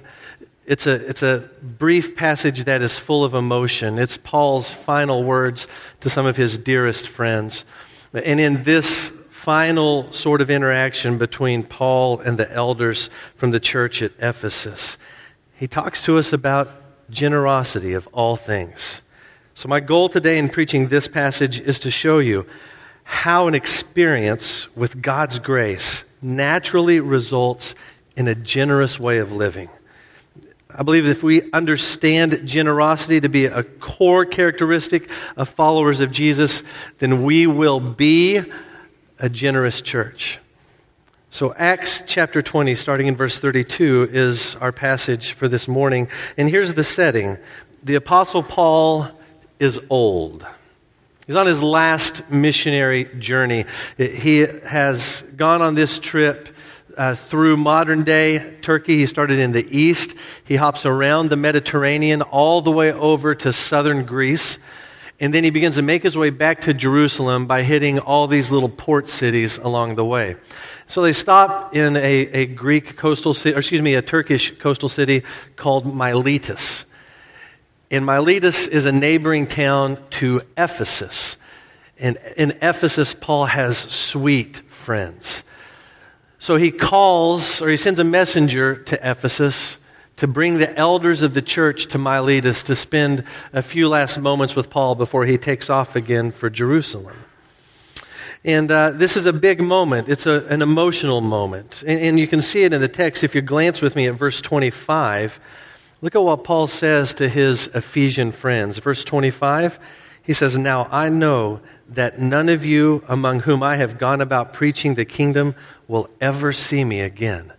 It's 0.65 0.87
a, 0.87 1.09
it's 1.09 1.23
a 1.23 1.49
brief 1.61 2.15
passage 2.15 2.63
that 2.63 2.81
is 2.81 2.97
full 2.97 3.25
of 3.25 3.33
emotion. 3.33 3.99
It's 3.99 4.15
Paul's 4.15 4.71
final 4.71 5.21
words 5.21 5.67
to 5.99 6.09
some 6.09 6.25
of 6.25 6.37
his 6.37 6.57
dearest 6.57 7.09
friends. 7.09 7.65
And 8.13 8.39
in 8.39 8.63
this 8.63 9.11
final 9.39 10.11
sort 10.11 10.41
of 10.41 10.49
interaction 10.49 11.17
between 11.17 11.63
Paul 11.63 12.19
and 12.19 12.37
the 12.37 12.51
elders 12.51 13.09
from 13.37 13.51
the 13.51 13.59
church 13.59 14.01
at 14.01 14.11
Ephesus. 14.19 14.97
He 15.55 15.65
talks 15.65 16.03
to 16.03 16.17
us 16.17 16.33
about 16.33 16.69
generosity 17.09 17.93
of 17.93 18.05
all 18.07 18.35
things. 18.35 19.01
So, 19.55 19.69
my 19.69 19.79
goal 19.79 20.09
today 20.09 20.37
in 20.39 20.49
preaching 20.49 20.89
this 20.89 21.07
passage 21.07 21.61
is 21.61 21.79
to 21.79 21.89
show 21.89 22.19
you 22.19 22.45
how 23.05 23.47
an 23.47 23.55
experience 23.55 24.67
with 24.75 25.01
God's 25.01 25.39
grace 25.39 26.03
naturally 26.21 26.99
results 26.99 27.75
in 28.17 28.27
a 28.27 28.35
generous 28.35 28.99
way 28.99 29.19
of 29.19 29.31
living. 29.31 29.69
I 30.69 30.83
believe 30.83 31.07
if 31.07 31.23
we 31.23 31.49
understand 31.53 32.45
generosity 32.45 33.21
to 33.21 33.29
be 33.29 33.45
a 33.45 33.63
core 33.63 34.25
characteristic 34.25 35.09
of 35.37 35.47
followers 35.47 36.01
of 36.01 36.11
Jesus, 36.11 36.61
then 36.97 37.23
we 37.23 37.47
will 37.47 37.79
be 37.79 38.41
a 39.19 39.29
generous 39.29 39.81
church. 39.81 40.39
So, 41.31 41.53
Acts 41.55 42.01
chapter 42.07 42.41
20, 42.41 42.75
starting 42.75 43.07
in 43.07 43.15
verse 43.15 43.39
32, 43.39 44.09
is 44.11 44.55
our 44.55 44.71
passage 44.71 45.33
for 45.33 45.47
this 45.47 45.67
morning. 45.67 46.07
And 46.37 46.49
here's 46.49 46.73
the 46.73 46.83
setting 46.83 47.37
the 47.83 47.95
Apostle 47.95 48.43
Paul 48.43 49.09
is 49.59 49.79
old. 49.89 50.45
He's 51.27 51.35
on 51.35 51.45
his 51.45 51.61
last 51.61 52.31
missionary 52.31 53.05
journey. 53.19 53.65
He 53.97 54.39
has 54.39 55.21
gone 55.35 55.61
on 55.61 55.75
this 55.75 55.99
trip 55.99 56.49
uh, 56.97 57.13
through 57.13 57.57
modern 57.57 58.03
day 58.03 58.57
Turkey. 58.61 58.97
He 58.97 59.05
started 59.05 59.37
in 59.37 59.51
the 59.51 59.65
east. 59.77 60.15
He 60.45 60.55
hops 60.55 60.87
around 60.87 61.29
the 61.29 61.37
Mediterranean 61.37 62.23
all 62.23 62.61
the 62.61 62.71
way 62.71 62.91
over 62.91 63.35
to 63.35 63.53
southern 63.53 64.05
Greece. 64.05 64.57
And 65.19 65.33
then 65.33 65.43
he 65.43 65.49
begins 65.49 65.75
to 65.75 65.81
make 65.81 66.03
his 66.03 66.17
way 66.17 66.29
back 66.29 66.61
to 66.61 66.73
Jerusalem 66.73 67.45
by 67.45 67.63
hitting 67.63 67.99
all 67.99 68.27
these 68.27 68.51
little 68.51 68.69
port 68.69 69.09
cities 69.09 69.57
along 69.57 69.95
the 69.95 70.05
way. 70.05 70.37
So 70.87 71.01
they 71.01 71.13
stop 71.13 71.75
in 71.75 71.97
a, 71.97 71.99
a 72.01 72.45
Greek 72.45 72.95
coastal 72.95 73.33
city, 73.33 73.55
or 73.55 73.59
excuse 73.59 73.81
me, 73.81 73.95
a 73.95 74.01
Turkish 74.01 74.57
coastal 74.59 74.87
city 74.87 75.23
called 75.55 75.85
Miletus. 75.93 76.85
And 77.91 78.05
Miletus 78.05 78.67
is 78.67 78.85
a 78.85 78.91
neighboring 78.91 79.47
town 79.47 79.97
to 80.11 80.41
Ephesus. 80.57 81.35
And 81.99 82.17
in 82.37 82.51
Ephesus, 82.61 83.13
Paul 83.13 83.45
has 83.45 83.77
sweet 83.77 84.57
friends. 84.69 85.43
So 86.37 86.55
he 86.55 86.71
calls, 86.71 87.61
or 87.61 87.67
he 87.67 87.77
sends 87.77 87.99
a 87.99 88.05
messenger 88.05 88.75
to 88.75 88.95
Ephesus 88.95 89.77
to 90.19 90.27
bring 90.27 90.57
the 90.57 90.77
elders 90.77 91.21
of 91.21 91.33
the 91.33 91.41
church 91.41 91.87
to 91.87 91.97
Miletus 91.97 92.63
to 92.63 92.75
spend 92.75 93.23
a 93.53 93.63
few 93.63 93.87
last 93.87 94.19
moments 94.19 94.53
with 94.53 94.69
Paul 94.69 94.95
before 94.95 95.25
he 95.25 95.37
takes 95.37 95.69
off 95.69 95.95
again 95.95 96.31
for 96.31 96.49
Jerusalem. 96.49 97.15
And 98.43 98.69
uh, 98.69 98.91
this 98.91 99.15
is 99.15 99.25
a 99.25 99.31
big 99.31 99.61
moment. 99.61 100.09
It's 100.09 100.25
a, 100.25 100.45
an 100.47 100.61
emotional 100.61 101.21
moment. 101.21 101.85
And, 101.87 102.01
and 102.01 102.19
you 102.19 102.27
can 102.27 102.41
see 102.41 102.63
it 102.63 102.73
in 102.73 102.81
the 102.81 102.89
text 102.89 103.23
if 103.23 103.33
you 103.33 103.41
glance 103.41 103.81
with 103.81 103.95
me 103.95 104.07
at 104.07 104.15
verse 104.15 104.41
25. 104.41 105.39
Look 106.01 106.15
at 106.15 106.21
what 106.21 106.43
Paul 106.43 106.67
says 106.67 107.13
to 107.13 107.29
his 107.29 107.67
Ephesian 107.67 108.33
friends. 108.33 108.77
Verse 108.77 109.05
25, 109.05 109.79
he 110.21 110.33
says, 110.33 110.57
Now 110.57 110.89
I 110.91 111.07
know 111.07 111.61
that 111.87 112.19
none 112.19 112.49
of 112.49 112.65
you 112.65 113.05
among 113.07 113.41
whom 113.41 113.63
I 113.63 113.77
have 113.77 113.97
gone 113.97 114.19
about 114.19 114.51
preaching 114.51 114.95
the 114.95 115.05
kingdom 115.05 115.55
will 115.87 116.09
ever 116.19 116.51
see 116.51 116.83
me 116.83 116.99
again. 116.99 117.53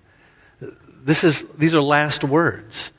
This 1.03 1.25
is, 1.25 1.43
these 1.59 1.75
are 1.75 1.81
last 1.81 2.25
words. 2.25 2.93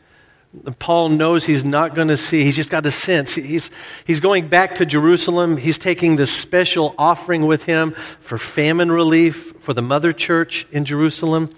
Paul 0.79 1.09
knows 1.09 1.45
he's 1.45 1.63
not 1.63 1.95
going 1.95 2.09
to 2.09 2.17
see. 2.17 2.43
He's 2.43 2.57
just 2.57 2.69
got 2.69 2.85
a 2.85 2.91
sense. 2.91 3.35
He's, 3.35 3.69
he's 4.05 4.19
going 4.19 4.49
back 4.49 4.75
to 4.75 4.85
Jerusalem. 4.85 5.55
He's 5.55 5.77
taking 5.77 6.17
this 6.17 6.35
special 6.35 6.93
offering 6.97 7.47
with 7.47 7.63
him 7.63 7.91
for 8.19 8.37
famine 8.37 8.91
relief 8.91 9.53
for 9.61 9.73
the 9.73 9.81
mother 9.81 10.11
church 10.11 10.67
in 10.71 10.83
Jerusalem. 10.83 11.49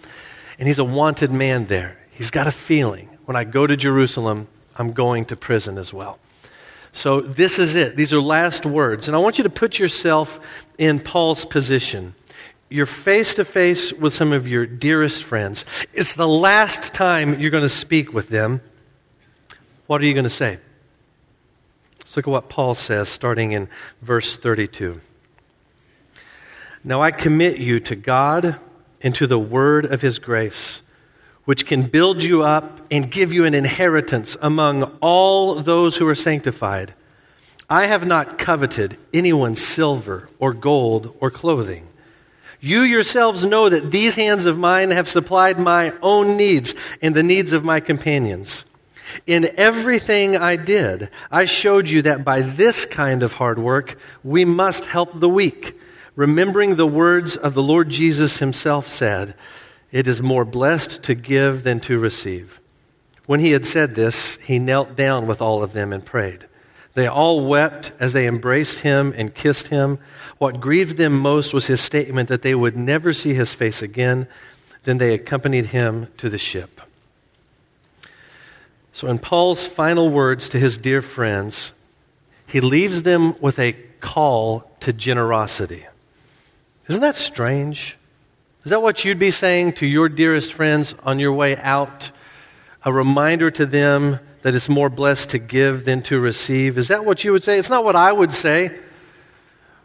And 0.59 0.67
he's 0.67 0.77
a 0.77 0.83
wanted 0.83 1.31
man 1.31 1.65
there. 1.65 1.97
He's 2.11 2.29
got 2.29 2.45
a 2.45 2.51
feeling 2.51 3.09
when 3.25 3.35
I 3.35 3.45
go 3.45 3.65
to 3.65 3.75
Jerusalem, 3.75 4.47
I'm 4.75 4.93
going 4.93 5.25
to 5.25 5.35
prison 5.35 5.77
as 5.77 5.93
well. 5.93 6.19
So 6.91 7.21
this 7.21 7.57
is 7.57 7.75
it. 7.75 7.95
These 7.95 8.13
are 8.13 8.21
last 8.21 8.65
words. 8.65 9.07
And 9.07 9.15
I 9.15 9.19
want 9.19 9.39
you 9.39 9.43
to 9.45 9.49
put 9.49 9.79
yourself 9.79 10.39
in 10.77 10.99
Paul's 10.99 11.45
position. 11.45 12.13
You're 12.73 12.87
face 12.87 13.35
to 13.35 13.45
face 13.45 13.93
with 13.93 14.15
some 14.15 14.31
of 14.31 14.47
your 14.47 14.65
dearest 14.65 15.23
friends. 15.23 15.63
It's 15.93 16.15
the 16.15 16.27
last 16.27 16.91
time 16.91 17.39
you're 17.39 17.51
going 17.51 17.61
to 17.61 17.69
speak 17.69 18.15
with 18.15 18.29
them. 18.29 18.61
What 19.85 20.01
are 20.01 20.05
you 20.05 20.15
going 20.15 20.23
to 20.23 20.31
say? 20.31 20.57
Let's 21.99 22.17
look 22.17 22.27
at 22.27 22.31
what 22.31 22.49
Paul 22.49 22.73
says 22.73 23.09
starting 23.09 23.51
in 23.51 23.69
verse 24.01 24.37
32. 24.37 25.01
Now 26.83 27.03
I 27.03 27.11
commit 27.11 27.59
you 27.59 27.79
to 27.81 27.95
God 27.95 28.59
and 29.03 29.13
to 29.17 29.27
the 29.27 29.37
word 29.37 29.85
of 29.85 30.01
his 30.01 30.17
grace, 30.17 30.81
which 31.45 31.67
can 31.67 31.83
build 31.83 32.23
you 32.23 32.41
up 32.41 32.81
and 32.89 33.11
give 33.11 33.31
you 33.31 33.45
an 33.45 33.53
inheritance 33.53 34.35
among 34.41 34.81
all 34.99 35.53
those 35.61 35.97
who 35.97 36.07
are 36.07 36.15
sanctified. 36.15 36.95
I 37.69 37.85
have 37.85 38.07
not 38.07 38.39
coveted 38.39 38.97
anyone's 39.13 39.61
silver 39.61 40.27
or 40.39 40.55
gold 40.55 41.15
or 41.19 41.29
clothing. 41.29 41.89
You 42.63 42.83
yourselves 42.83 43.43
know 43.43 43.67
that 43.67 43.91
these 43.91 44.15
hands 44.15 44.45
of 44.45 44.57
mine 44.57 44.91
have 44.91 45.09
supplied 45.09 45.59
my 45.59 45.91
own 46.01 46.37
needs 46.37 46.73
and 47.01 47.13
the 47.13 47.21
needs 47.21 47.51
of 47.51 47.65
my 47.65 47.81
companions. 47.81 48.63
In 49.27 49.49
everything 49.57 50.37
I 50.37 50.55
did, 50.55 51.09
I 51.29 51.43
showed 51.43 51.89
you 51.89 52.03
that 52.03 52.23
by 52.23 52.39
this 52.39 52.85
kind 52.85 53.21
of 53.21 53.33
hard 53.33 53.59
work, 53.59 53.99
we 54.23 54.45
must 54.45 54.85
help 54.85 55.19
the 55.19 55.27
weak, 55.27 55.77
remembering 56.15 56.77
the 56.77 56.87
words 56.87 57.35
of 57.35 57.53
the 57.53 57.61
Lord 57.61 57.89
Jesus 57.89 58.37
himself 58.37 58.87
said, 58.87 59.35
It 59.91 60.07
is 60.07 60.21
more 60.21 60.45
blessed 60.45 61.03
to 61.03 61.15
give 61.15 61.63
than 61.63 61.81
to 61.81 61.99
receive. 61.99 62.61
When 63.25 63.41
he 63.41 63.51
had 63.51 63.65
said 63.65 63.95
this, 63.95 64.37
he 64.37 64.57
knelt 64.57 64.95
down 64.95 65.27
with 65.27 65.41
all 65.41 65.63
of 65.63 65.73
them 65.73 65.91
and 65.91 66.05
prayed. 66.05 66.47
They 66.93 67.07
all 67.07 67.45
wept 67.45 67.91
as 67.99 68.13
they 68.13 68.27
embraced 68.27 68.79
him 68.79 69.13
and 69.15 69.33
kissed 69.33 69.69
him. 69.69 69.97
What 70.37 70.61
grieved 70.61 70.97
them 70.97 71.19
most 71.19 71.53
was 71.53 71.65
his 71.65 71.81
statement 71.81 72.29
that 72.29 72.43
they 72.43 72.53
would 72.53 72.77
never 72.77 73.13
see 73.13 73.33
his 73.33 73.53
face 73.53 73.81
again. 73.81 74.27
Then 74.83 74.99
they 74.99 75.13
accompanied 75.13 75.67
him 75.67 76.07
to 76.17 76.29
the 76.29 76.37
ship. 76.37 76.81
So, 78.95 79.07
in 79.07 79.17
Paul's 79.17 79.65
final 79.65 80.09
words 80.09 80.47
to 80.49 80.59
his 80.59 80.77
dear 80.77 81.01
friends, 81.01 81.73
he 82.45 82.61
leaves 82.61 83.01
them 83.01 83.33
with 83.41 83.57
a 83.57 83.73
call 84.01 84.69
to 84.81 84.93
generosity. 84.93 85.87
Isn't 86.87 87.01
that 87.01 87.15
strange? 87.15 87.97
Is 88.65 88.69
that 88.69 88.83
what 88.83 89.03
you'd 89.03 89.17
be 89.17 89.31
saying 89.31 89.73
to 89.73 89.87
your 89.87 90.09
dearest 90.09 90.53
friends 90.53 90.93
on 91.03 91.17
your 91.17 91.33
way 91.33 91.57
out? 91.57 92.11
A 92.85 92.93
reminder 92.93 93.49
to 93.49 93.65
them 93.65 94.19
that 94.43 94.53
it's 94.53 94.69
more 94.69 94.89
blessed 94.89 95.29
to 95.29 95.39
give 95.39 95.85
than 95.85 96.03
to 96.03 96.19
receive? 96.19 96.77
Is 96.77 96.89
that 96.89 97.03
what 97.03 97.23
you 97.23 97.31
would 97.31 97.43
say? 97.43 97.57
It's 97.57 97.69
not 97.69 97.83
what 97.83 97.95
I 97.95 98.11
would 98.11 98.31
say, 98.31 98.77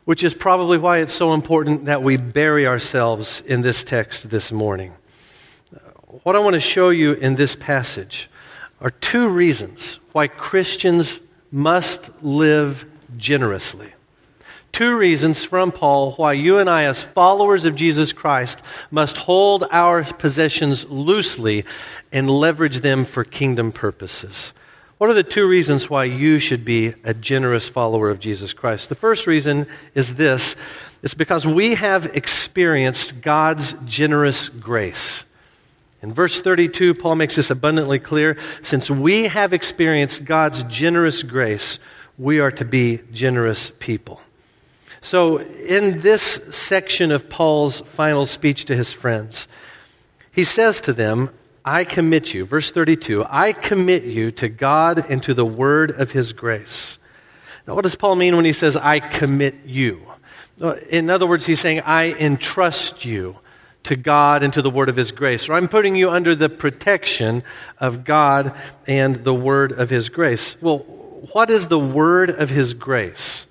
which 0.05 0.23
is 0.23 0.35
probably 0.35 0.79
why 0.79 0.99
it's 0.99 1.15
so 1.15 1.33
important 1.33 1.87
that 1.87 2.03
we 2.03 2.17
bury 2.17 2.67
ourselves 2.67 3.41
in 3.47 3.63
this 3.63 3.83
text 3.83 4.31
this 4.31 4.53
morning. 4.53 4.93
What 6.23 6.37
I 6.37 6.41
want 6.41 6.55
to 6.55 6.61
show 6.61 6.91
you 6.91 7.13
in 7.13 7.37
this 7.37 7.55
passage 7.57 8.29
are 8.81 8.91
two 8.91 9.29
reasons 9.29 10.01
why 10.13 10.27
Christians 10.27 11.21
must 11.51 12.11
live 12.23 12.85
generously. 13.17 13.93
Two 14.73 14.97
reasons 14.97 15.45
from 15.45 15.73
Paul 15.73 16.13
why 16.13 16.35
you 16.35 16.59
and 16.59 16.69
I, 16.71 16.85
as 16.85 17.03
followers 17.03 17.65
of 17.65 17.75
Jesus 17.75 18.13
Christ, 18.13 18.63
must 18.91 19.17
hold 19.17 19.65
our 19.71 20.05
possessions 20.05 20.89
loosely 20.89 21.65
and 22.13 22.31
leverage 22.31 22.81
them 22.81 23.05
for 23.05 23.25
kingdom 23.25 23.73
purposes. 23.73 24.53
What 24.99 25.11
are 25.11 25.15
the 25.15 25.23
two 25.23 25.49
reasons 25.49 25.89
why 25.89 26.05
you 26.05 26.39
should 26.39 26.65
be 26.65 26.95
a 27.05 27.15
generous 27.15 27.69
follower 27.69 28.11
of 28.11 28.19
Jesus 28.19 28.53
Christ? 28.53 28.89
The 28.89 28.95
first 28.95 29.27
reason 29.27 29.67
is 29.95 30.17
this 30.17 30.57
it's 31.03 31.15
because 31.15 31.47
we 31.47 31.77
have 31.77 32.07
experienced 32.17 33.21
God's 33.21 33.75
generous 33.85 34.49
grace. 34.49 35.25
In 36.03 36.13
verse 36.13 36.41
32, 36.41 36.95
Paul 36.95 37.15
makes 37.15 37.37
this 37.37 37.51
abundantly 37.51 37.99
clear. 37.99 38.37
Since 38.63 38.91
we 38.91 39.25
have 39.25 39.53
experienced 39.53 40.25
God's 40.25 40.63
generous 40.65 41.23
grace, 41.23 41.79
we 42.17 42.41
are 42.41 42.53
to 42.53 42.65
be 42.65 43.01
generous 43.13 43.73
people. 43.79 44.21
So, 45.01 45.39
in 45.39 46.01
this 46.01 46.23
section 46.51 47.13
of 47.13 47.29
Paul's 47.29 47.81
final 47.81 48.27
speech 48.27 48.65
to 48.67 48.77
his 48.77 48.93
friends, 48.93 49.47
he 50.33 50.45
says 50.45 50.81
to 50.83 50.93
them, 50.93 51.31
I 51.65 51.85
commit 51.85 52.35
you, 52.35 52.47
verse 52.47 52.71
32, 52.73 53.25
I 53.29 53.53
commit 53.53 54.05
you 54.05 54.31
to 54.33 54.49
God 54.49 55.05
and 55.11 55.23
to 55.25 55.35
the 55.35 55.45
word 55.45 55.91
of 55.91 56.11
his 56.11 56.33
grace. 56.33 56.99
Now, 57.67 57.75
what 57.75 57.83
does 57.83 57.97
Paul 57.97 58.17
mean 58.17 58.37
when 58.37 58.45
he 58.45 58.55
says, 58.55 58.77
I 58.77 59.01
commit 59.01 59.55
you? 59.67 60.01
In 60.91 61.11
other 61.11 61.27
words, 61.27 61.45
he's 61.47 61.61
saying, 61.61 61.81
I 61.81 62.13
entrust 62.13 63.05
you 63.05 63.39
to 63.85 63.97
God 63.97 64.43
and 64.43 64.53
to 64.55 64.63
the 64.63 64.71
word 64.71 64.89
of 64.89 64.97
his 64.97 65.13
grace. 65.13 65.49
Or 65.49 65.55
I'm 65.55 65.69
putting 65.69 65.95
you 65.95 66.11
under 66.11 66.35
the 66.35 66.49
protection 66.49 67.43
of 67.79 68.05
God 68.05 68.55
and 68.87 69.17
the 69.25 69.35
word 69.35 69.73
of 69.73 69.91
his 69.91 70.09
grace. 70.09 70.57
Well, 70.61 70.79
what 71.33 71.51
is 71.51 71.67
the 71.67 71.79
word 71.79 72.31
of 72.31 72.51
his 72.51 72.75
grace? 72.75 73.47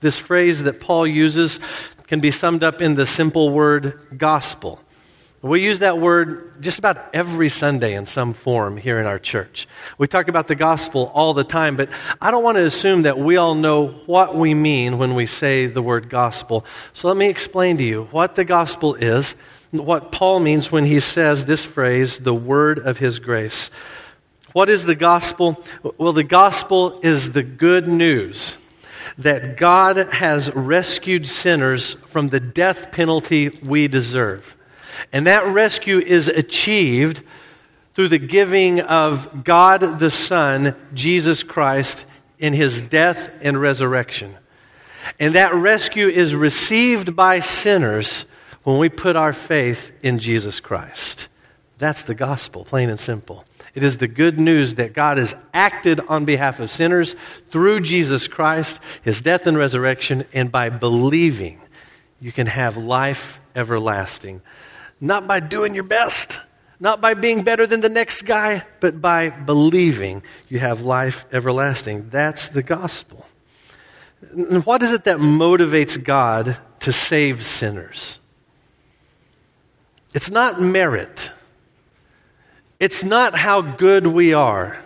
This 0.00 0.18
phrase 0.18 0.62
that 0.62 0.80
Paul 0.80 1.06
uses 1.06 1.58
can 2.06 2.20
be 2.20 2.30
summed 2.30 2.62
up 2.62 2.80
in 2.80 2.94
the 2.94 3.06
simple 3.06 3.50
word 3.50 3.98
gospel. 4.16 4.80
We 5.42 5.62
use 5.62 5.80
that 5.80 5.98
word 5.98 6.60
just 6.62 6.80
about 6.80 7.14
every 7.14 7.48
Sunday 7.48 7.94
in 7.94 8.06
some 8.06 8.32
form 8.32 8.76
here 8.76 8.98
in 8.98 9.06
our 9.06 9.18
church. 9.20 9.68
We 9.96 10.08
talk 10.08 10.26
about 10.26 10.48
the 10.48 10.56
gospel 10.56 11.12
all 11.14 11.32
the 11.32 11.44
time, 11.44 11.76
but 11.76 11.90
I 12.20 12.32
don't 12.32 12.42
want 12.42 12.56
to 12.56 12.64
assume 12.64 13.02
that 13.02 13.18
we 13.18 13.36
all 13.36 13.54
know 13.54 13.88
what 14.06 14.34
we 14.34 14.54
mean 14.54 14.98
when 14.98 15.14
we 15.14 15.26
say 15.26 15.66
the 15.66 15.82
word 15.82 16.08
gospel. 16.08 16.64
So 16.92 17.06
let 17.06 17.16
me 17.16 17.28
explain 17.28 17.76
to 17.78 17.84
you 17.84 18.04
what 18.10 18.34
the 18.34 18.44
gospel 18.44 18.94
is, 18.94 19.36
what 19.70 20.10
Paul 20.10 20.40
means 20.40 20.72
when 20.72 20.84
he 20.84 20.98
says 20.98 21.44
this 21.44 21.64
phrase, 21.64 22.18
the 22.18 22.34
word 22.34 22.78
of 22.80 22.98
his 22.98 23.20
grace. 23.20 23.70
What 24.54 24.68
is 24.68 24.86
the 24.86 24.96
gospel? 24.96 25.62
Well, 25.98 26.12
the 26.12 26.24
gospel 26.24 26.98
is 27.02 27.30
the 27.30 27.44
good 27.44 27.86
news 27.86 28.56
that 29.18 29.56
God 29.56 29.96
has 29.96 30.54
rescued 30.54 31.26
sinners 31.26 31.94
from 32.06 32.28
the 32.28 32.40
death 32.40 32.92
penalty 32.92 33.50
we 33.64 33.88
deserve. 33.88 34.56
And 35.12 35.26
that 35.26 35.46
rescue 35.46 35.98
is 35.98 36.28
achieved 36.28 37.22
through 37.94 38.08
the 38.08 38.18
giving 38.18 38.80
of 38.80 39.42
God 39.42 39.98
the 39.98 40.10
Son, 40.10 40.76
Jesus 40.94 41.42
Christ, 41.42 42.04
in 42.38 42.52
his 42.52 42.80
death 42.80 43.32
and 43.42 43.60
resurrection. 43.60 44.36
And 45.18 45.34
that 45.34 45.52
rescue 45.52 46.06
is 46.06 46.36
received 46.36 47.16
by 47.16 47.40
sinners 47.40 48.24
when 48.62 48.78
we 48.78 48.88
put 48.88 49.16
our 49.16 49.32
faith 49.32 49.92
in 50.02 50.20
Jesus 50.20 50.60
Christ. 50.60 51.26
That's 51.78 52.02
the 52.02 52.14
gospel, 52.14 52.64
plain 52.64 52.90
and 52.90 53.00
simple. 53.00 53.44
It 53.78 53.84
is 53.84 53.98
the 53.98 54.08
good 54.08 54.40
news 54.40 54.74
that 54.74 54.92
God 54.92 55.18
has 55.18 55.36
acted 55.54 56.00
on 56.08 56.24
behalf 56.24 56.58
of 56.58 56.68
sinners 56.68 57.14
through 57.50 57.78
Jesus 57.78 58.26
Christ, 58.26 58.80
his 59.02 59.20
death 59.20 59.46
and 59.46 59.56
resurrection, 59.56 60.24
and 60.32 60.50
by 60.50 60.68
believing, 60.68 61.60
you 62.20 62.32
can 62.32 62.48
have 62.48 62.76
life 62.76 63.38
everlasting. 63.54 64.42
Not 65.00 65.28
by 65.28 65.38
doing 65.38 65.76
your 65.76 65.84
best, 65.84 66.40
not 66.80 67.00
by 67.00 67.14
being 67.14 67.44
better 67.44 67.68
than 67.68 67.80
the 67.80 67.88
next 67.88 68.22
guy, 68.22 68.64
but 68.80 69.00
by 69.00 69.30
believing 69.30 70.24
you 70.48 70.58
have 70.58 70.80
life 70.80 71.24
everlasting. 71.30 72.08
That's 72.10 72.48
the 72.48 72.64
gospel. 72.64 73.26
And 74.32 74.66
what 74.66 74.82
is 74.82 74.90
it 74.90 75.04
that 75.04 75.18
motivates 75.18 76.02
God 76.02 76.56
to 76.80 76.92
save 76.92 77.46
sinners? 77.46 78.18
It's 80.14 80.32
not 80.32 80.60
merit. 80.60 81.30
It's 82.80 83.02
not 83.02 83.36
how 83.36 83.60
good 83.60 84.06
we 84.06 84.34
are. 84.34 84.82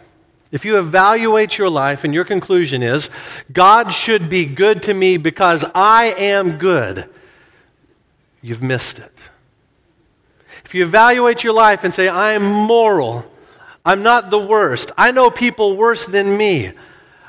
If 0.51 0.65
you 0.65 0.79
evaluate 0.79 1.57
your 1.57 1.71
life 1.71 2.05
and 2.05 2.13
your 2.13 2.25
conclusion 2.25 2.83
is, 2.83 3.11
God 3.51 3.93
should 3.93 4.29
be 4.29 4.45
good 4.45 4.85
to 4.85 4.95
me 4.95 5.17
because 5.17 5.65
I 5.75 6.15
am 6.17 6.59
good, 6.59 7.09
you've 8.43 8.63
missed 8.63 8.99
it. 8.99 9.13
If 10.65 10.75
you 10.75 10.85
evaluate 10.85 11.43
your 11.43 11.55
life 11.55 11.85
and 11.85 11.93
say, 11.93 12.09
I 12.09 12.33
am 12.33 12.43
moral, 12.43 13.27
I'm 13.85 14.03
not 14.03 14.31
the 14.31 14.39
worst, 14.39 14.93
I 14.97 15.11
know 15.11 15.31
people 15.31 15.77
worse 15.77 16.07
than 16.07 16.37
me. 16.37 16.73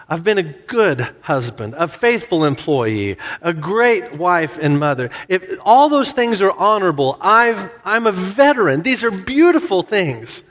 I've 0.08 0.24
been 0.24 0.38
a 0.38 0.43
good 0.43 1.08
husband, 1.22 1.75
a 1.77 1.88
faithful 1.88 2.43
employee, 2.43 3.17
a 3.41 3.53
great 3.53 4.13
wife 4.13 4.60
and 4.62 4.79
mother. 4.79 5.10
If 5.27 5.60
all 5.63 5.88
those 5.89 6.12
things 6.12 6.41
are 6.41 6.51
honorable, 6.51 7.17
I've, 7.22 7.72
I'm 7.86 8.05
a 8.05 8.12
veteran. 8.12 8.82
These 8.82 9.03
are 9.03 9.12
beautiful 9.12 9.82
things 9.82 10.43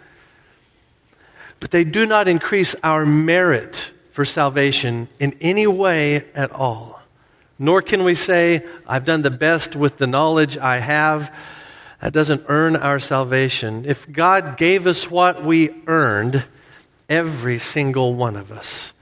but 1.62 1.70
they 1.70 1.84
do 1.84 2.04
not 2.04 2.26
increase 2.26 2.74
our 2.82 3.06
merit 3.06 3.92
for 4.10 4.24
salvation 4.24 5.06
in 5.20 5.32
any 5.40 5.64
way 5.64 6.24
at 6.34 6.50
all. 6.50 7.00
Nor 7.56 7.82
can 7.82 8.02
we 8.02 8.16
say, 8.16 8.66
I've 8.84 9.04
done 9.04 9.22
the 9.22 9.30
best 9.30 9.76
with 9.76 9.96
the 9.96 10.08
knowledge 10.08 10.58
I 10.58 10.78
have. 10.78 11.32
That 12.00 12.12
doesn't 12.12 12.46
earn 12.48 12.74
our 12.74 12.98
salvation. 12.98 13.84
If 13.84 14.10
God 14.10 14.56
gave 14.56 14.88
us 14.88 15.08
what 15.08 15.44
we 15.44 15.70
earned, 15.86 16.42
every 17.08 17.60
single 17.60 18.16
one 18.16 18.34
of 18.34 18.50
us 18.50 18.92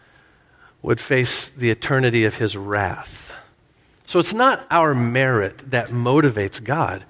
would 0.82 1.00
face 1.00 1.48
the 1.48 1.70
eternity 1.70 2.26
of 2.26 2.34
his 2.34 2.58
wrath. 2.58 3.32
So 4.04 4.18
it's 4.18 4.34
not 4.34 4.66
our 4.70 4.94
merit 4.94 5.70
that 5.70 5.88
motivates 5.88 6.62
God, 6.62 7.04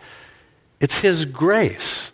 it's 0.78 1.00
his 1.00 1.24
grace. 1.24 2.12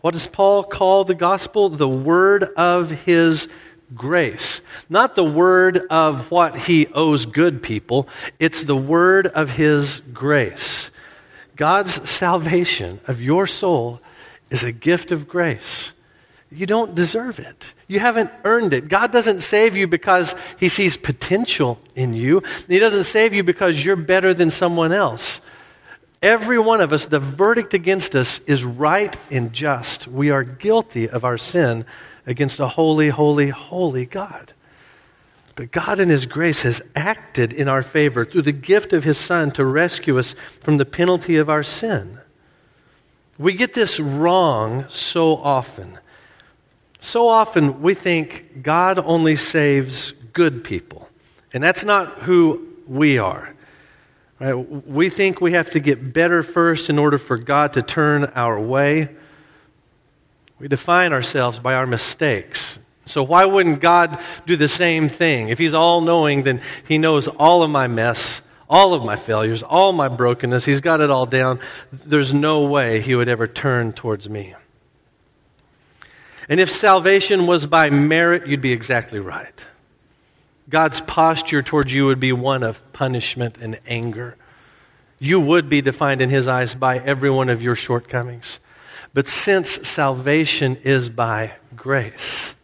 What 0.00 0.14
does 0.14 0.26
Paul 0.26 0.62
call 0.62 1.04
the 1.04 1.14
gospel? 1.14 1.68
The 1.68 1.88
word 1.88 2.44
of 2.44 2.90
his 2.90 3.48
grace. 3.94 4.60
Not 4.88 5.14
the 5.14 5.24
word 5.24 5.78
of 5.90 6.30
what 6.30 6.56
he 6.56 6.86
owes 6.88 7.26
good 7.26 7.62
people, 7.62 8.08
it's 8.38 8.64
the 8.64 8.76
word 8.76 9.26
of 9.26 9.50
his 9.50 10.00
grace. 10.12 10.90
God's 11.56 12.08
salvation 12.08 13.00
of 13.08 13.20
your 13.20 13.46
soul 13.46 14.00
is 14.50 14.62
a 14.62 14.72
gift 14.72 15.10
of 15.10 15.26
grace. 15.26 15.92
You 16.50 16.66
don't 16.66 16.94
deserve 16.94 17.38
it. 17.40 17.72
You 17.88 18.00
haven't 18.00 18.30
earned 18.44 18.72
it. 18.72 18.88
God 18.88 19.12
doesn't 19.12 19.40
save 19.40 19.76
you 19.76 19.86
because 19.86 20.34
he 20.58 20.68
sees 20.68 20.96
potential 20.96 21.78
in 21.94 22.14
you. 22.14 22.42
He 22.68 22.78
doesn't 22.78 23.04
save 23.04 23.34
you 23.34 23.42
because 23.42 23.84
you're 23.84 23.96
better 23.96 24.32
than 24.32 24.50
someone 24.50 24.92
else. 24.92 25.40
Every 26.20 26.58
one 26.58 26.80
of 26.80 26.92
us, 26.92 27.06
the 27.06 27.20
verdict 27.20 27.74
against 27.74 28.16
us 28.16 28.40
is 28.40 28.64
right 28.64 29.16
and 29.30 29.52
just. 29.52 30.08
We 30.08 30.30
are 30.30 30.42
guilty 30.42 31.08
of 31.08 31.24
our 31.24 31.38
sin 31.38 31.84
against 32.26 32.58
a 32.58 32.68
holy, 32.68 33.08
holy, 33.08 33.50
holy 33.50 34.04
God. 34.04 34.52
But 35.54 35.70
God, 35.70 36.00
in 36.00 36.08
His 36.08 36.26
grace, 36.26 36.62
has 36.62 36.82
acted 36.94 37.52
in 37.52 37.68
our 37.68 37.82
favor 37.82 38.24
through 38.24 38.42
the 38.42 38.52
gift 38.52 38.92
of 38.92 39.04
His 39.04 39.18
Son 39.18 39.50
to 39.52 39.64
rescue 39.64 40.18
us 40.18 40.34
from 40.60 40.76
the 40.76 40.84
penalty 40.84 41.36
of 41.36 41.48
our 41.48 41.62
sin. 41.62 42.20
We 43.38 43.54
get 43.54 43.74
this 43.74 44.00
wrong 44.00 44.86
so 44.88 45.36
often. 45.36 45.98
So 47.00 47.28
often 47.28 47.80
we 47.80 47.94
think 47.94 48.62
God 48.62 48.98
only 48.98 49.36
saves 49.36 50.12
good 50.32 50.64
people, 50.64 51.08
and 51.52 51.62
that's 51.62 51.84
not 51.84 52.20
who 52.20 52.68
we 52.86 53.18
are. 53.18 53.54
Right? 54.40 54.54
We 54.54 55.08
think 55.08 55.40
we 55.40 55.52
have 55.52 55.70
to 55.70 55.80
get 55.80 56.12
better 56.12 56.42
first 56.42 56.90
in 56.90 56.98
order 56.98 57.18
for 57.18 57.36
God 57.36 57.72
to 57.72 57.82
turn 57.82 58.24
our 58.24 58.60
way. 58.60 59.08
We 60.58 60.68
define 60.68 61.12
ourselves 61.12 61.58
by 61.58 61.74
our 61.74 61.86
mistakes. 61.86 62.78
So, 63.06 63.22
why 63.22 63.46
wouldn't 63.46 63.80
God 63.80 64.18
do 64.46 64.54
the 64.54 64.68
same 64.68 65.08
thing? 65.08 65.48
If 65.48 65.58
He's 65.58 65.74
all 65.74 66.00
knowing, 66.00 66.42
then 66.42 66.60
He 66.86 66.98
knows 66.98 67.26
all 67.26 67.62
of 67.62 67.70
my 67.70 67.86
mess, 67.86 68.42
all 68.68 68.94
of 68.94 69.04
my 69.04 69.16
failures, 69.16 69.62
all 69.62 69.92
my 69.92 70.08
brokenness. 70.08 70.64
He's 70.64 70.80
got 70.80 71.00
it 71.00 71.10
all 71.10 71.26
down. 71.26 71.58
There's 71.90 72.34
no 72.34 72.64
way 72.64 73.00
He 73.00 73.14
would 73.14 73.28
ever 73.28 73.46
turn 73.46 73.92
towards 73.92 74.28
me. 74.28 74.54
And 76.48 76.60
if 76.60 76.70
salvation 76.70 77.46
was 77.46 77.66
by 77.66 77.90
merit, 77.90 78.46
you'd 78.46 78.60
be 78.60 78.72
exactly 78.72 79.20
right. 79.20 79.66
God's 80.68 81.00
posture 81.00 81.62
towards 81.62 81.92
you 81.92 82.06
would 82.06 82.20
be 82.20 82.32
one 82.32 82.62
of 82.62 82.92
punishment 82.92 83.56
and 83.58 83.80
anger. 83.86 84.36
You 85.18 85.40
would 85.40 85.68
be 85.68 85.80
defined 85.80 86.20
in 86.20 86.30
His 86.30 86.46
eyes 86.46 86.74
by 86.74 86.98
every 86.98 87.30
one 87.30 87.48
of 87.48 87.62
your 87.62 87.74
shortcomings. 87.74 88.60
But 89.14 89.26
since 89.26 89.88
salvation 89.88 90.76
is 90.84 91.08
by 91.08 91.54
grace, 91.74 92.54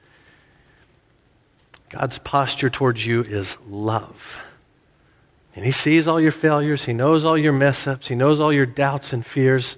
God's 1.89 2.19
posture 2.19 2.69
towards 2.69 3.07
you 3.07 3.23
is 3.23 3.57
love. 3.69 4.39
And 5.57 5.65
He 5.65 5.73
sees 5.73 6.07
all 6.07 6.21
your 6.21 6.33
failures, 6.33 6.85
He 6.85 6.93
knows 6.93 7.25
all 7.25 7.39
your 7.39 7.53
mess 7.53 7.87
ups, 7.87 8.09
He 8.09 8.15
knows 8.15 8.39
all 8.39 8.53
your 8.53 8.67
doubts 8.67 9.13
and 9.13 9.25
fears. 9.25 9.77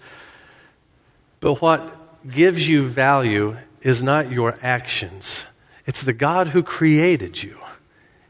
But 1.38 1.62
what 1.62 2.28
gives 2.28 2.68
you 2.68 2.88
value 2.88 3.56
is 3.82 4.02
not 4.02 4.32
your 4.32 4.58
actions, 4.62 5.46
it's 5.86 6.02
the 6.02 6.12
God 6.12 6.48
who 6.48 6.64
created 6.64 7.40
you. 7.40 7.56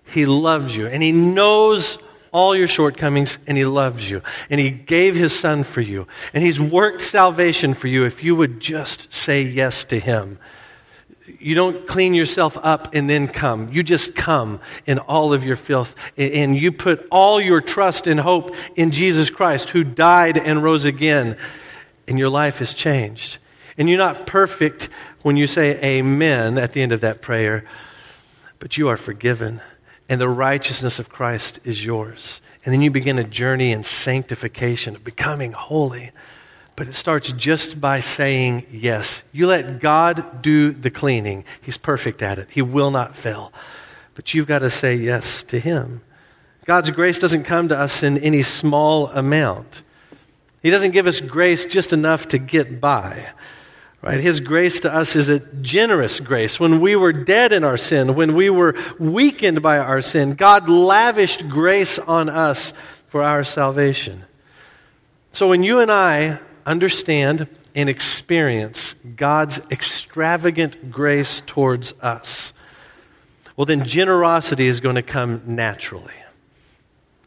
He 0.07 0.27
loves 0.27 0.77
you, 0.77 0.87
and 0.87 1.03
He 1.03 1.13
knows 1.13 1.99
all 2.33 2.55
your 2.55 2.69
shortcomings, 2.69 3.39
and 3.47 3.57
He 3.57 3.65
loves 3.65 4.11
you. 4.11 4.23
And 4.51 4.61
He 4.61 4.71
gave 4.71 5.15
His 5.15 5.39
Son 5.39 5.65
for 5.65 5.81
you. 5.81 6.07
And 6.35 6.45
He's 6.45 6.61
worked 6.61 7.03
salvation 7.03 7.75
for 7.75 7.89
you 7.89 8.05
if 8.05 8.23
you 8.23 8.37
would 8.37 8.61
just 8.61 9.13
say 9.13 9.43
yes 9.43 9.85
to 9.87 9.99
Him. 9.99 10.39
You 11.41 11.55
don't 11.55 11.87
clean 11.87 12.15
yourself 12.15 12.57
up 12.63 12.95
and 12.95 13.11
then 13.11 13.27
come. 13.27 13.73
You 13.73 13.83
just 13.83 14.15
come 14.15 14.61
in 14.87 14.99
all 14.99 15.33
of 15.33 15.45
your 15.45 15.57
filth. 15.57 15.95
And 16.17 16.55
you 16.55 16.73
put 16.73 17.07
all 17.11 17.41
your 17.41 17.61
trust 17.61 18.07
and 18.07 18.21
hope 18.21 18.55
in 18.77 18.93
Jesus 18.93 19.29
Christ, 19.31 19.71
who 19.71 19.83
died 19.83 20.39
and 20.39 20.63
rose 20.63 20.85
again. 20.85 21.37
And 22.07 22.19
your 22.19 22.29
life 22.29 22.61
is 22.61 22.75
changed. 22.75 23.39
And 23.77 23.89
you're 23.89 23.99
not 23.99 24.27
perfect 24.27 24.89
when 25.23 25.37
you 25.37 25.47
say 25.47 25.83
amen 25.83 26.59
at 26.59 26.73
the 26.73 26.83
end 26.83 26.93
of 26.93 27.01
that 27.01 27.23
prayer, 27.23 27.65
but 28.59 28.79
you 28.79 28.89
are 28.89 28.97
forgiven 28.97 29.61
and 30.09 30.21
the 30.21 30.29
righteousness 30.29 30.99
of 30.99 31.09
Christ 31.09 31.59
is 31.65 31.85
yours. 31.85 32.41
And 32.65 32.73
then 32.73 32.81
you 32.81 32.91
begin 32.91 33.19
a 33.19 33.25
journey 33.25 33.73
in 33.73 33.83
sanctification, 33.83 34.97
of 34.97 35.05
becoming 35.05 35.53
holy. 35.53 36.13
But 36.75 36.89
it 36.89 36.95
starts 36.95 37.33
just 37.33 37.81
by 37.81 38.01
saying 38.01 38.67
yes. 38.71 39.23
You 39.33 39.47
let 39.47 39.81
God 39.81 40.43
do 40.43 40.73
the 40.73 40.91
cleaning. 40.91 41.45
He's 41.61 41.79
perfect 41.79 42.23
at 42.23 42.39
it, 42.39 42.49
He 42.51 42.63
will 42.63 42.91
not 42.91 43.17
fail. 43.17 43.53
But 44.15 44.35
you've 44.35 44.47
got 44.47 44.61
to 44.61 44.71
say 44.71 44.95
yes 44.95 45.43
to 45.45 45.59
Him. 45.59 46.03
God's 46.65 46.91
grace 46.91 47.19
doesn't 47.19 47.45
come 47.45 47.69
to 47.69 47.79
us 47.79 48.03
in 48.03 48.19
any 48.19 48.43
small 48.43 49.09
amount. 49.09 49.83
He 50.63 50.71
doesn't 50.71 50.91
give 50.91 51.07
us 51.07 51.21
grace 51.21 51.65
just 51.65 51.93
enough 51.93 52.27
to 52.29 52.39
get 52.39 52.81
by. 52.81 53.31
Right? 54.03 54.21
His 54.21 54.41
grace 54.41 54.81
to 54.81 54.95
us 54.95 55.17
is 55.17 55.29
a 55.29 55.41
generous 55.41 56.21
grace. 56.21 56.61
When 56.61 56.81
we 56.81 56.95
were 56.95 57.13
dead 57.13 57.53
in 57.53 57.65
our 57.65 57.77
sin, 57.77 58.15
when 58.15 58.35
we 58.35 58.51
were 58.51 58.77
weakened 58.99 59.63
by 59.63 59.79
our 59.79 60.03
sin, 60.03 60.35
God 60.35 60.69
lavished 60.69 61.49
grace 61.49 61.99
on 61.99 62.29
us 62.29 62.73
for 63.09 63.23
our 63.23 63.43
salvation. 63.43 64.25
So 65.33 65.49
when 65.49 65.63
you 65.63 65.81
and 65.81 65.91
I 65.91 66.39
understand 66.65 67.49
and 67.75 67.89
experience 67.89 68.95
God's 69.17 69.61
extravagant 69.71 70.91
grace 70.91 71.43
towards 71.47 71.93
us, 72.01 72.53
well, 73.57 73.65
then 73.65 73.85
generosity 73.85 74.67
is 74.67 74.81
going 74.81 74.97
to 74.97 75.03
come 75.03 75.43
naturally. 75.47 76.15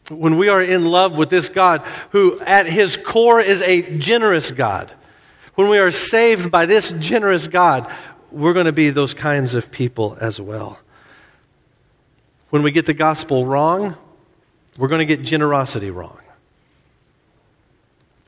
When 0.08 0.38
we 0.38 0.48
are 0.48 0.62
in 0.62 0.84
love 0.84 1.18
with 1.18 1.30
this 1.30 1.48
God, 1.48 1.82
who 2.10 2.40
at 2.40 2.66
his 2.66 2.96
core 2.96 3.40
is 3.40 3.62
a 3.62 3.98
generous 3.98 4.50
God, 4.50 4.92
when 5.54 5.68
we 5.68 5.78
are 5.78 5.90
saved 5.90 6.50
by 6.50 6.66
this 6.66 6.92
generous 6.92 7.46
God, 7.46 7.92
we're 8.30 8.52
going 8.52 8.66
to 8.66 8.72
be 8.72 8.90
those 8.90 9.14
kinds 9.14 9.54
of 9.54 9.70
people 9.70 10.16
as 10.20 10.40
well. 10.40 10.78
When 12.50 12.62
we 12.62 12.70
get 12.70 12.86
the 12.86 12.94
gospel 12.94 13.46
wrong, 13.46 13.96
we're 14.78 14.88
going 14.88 15.06
to 15.06 15.16
get 15.16 15.24
generosity 15.24 15.90
wrong. 15.90 16.18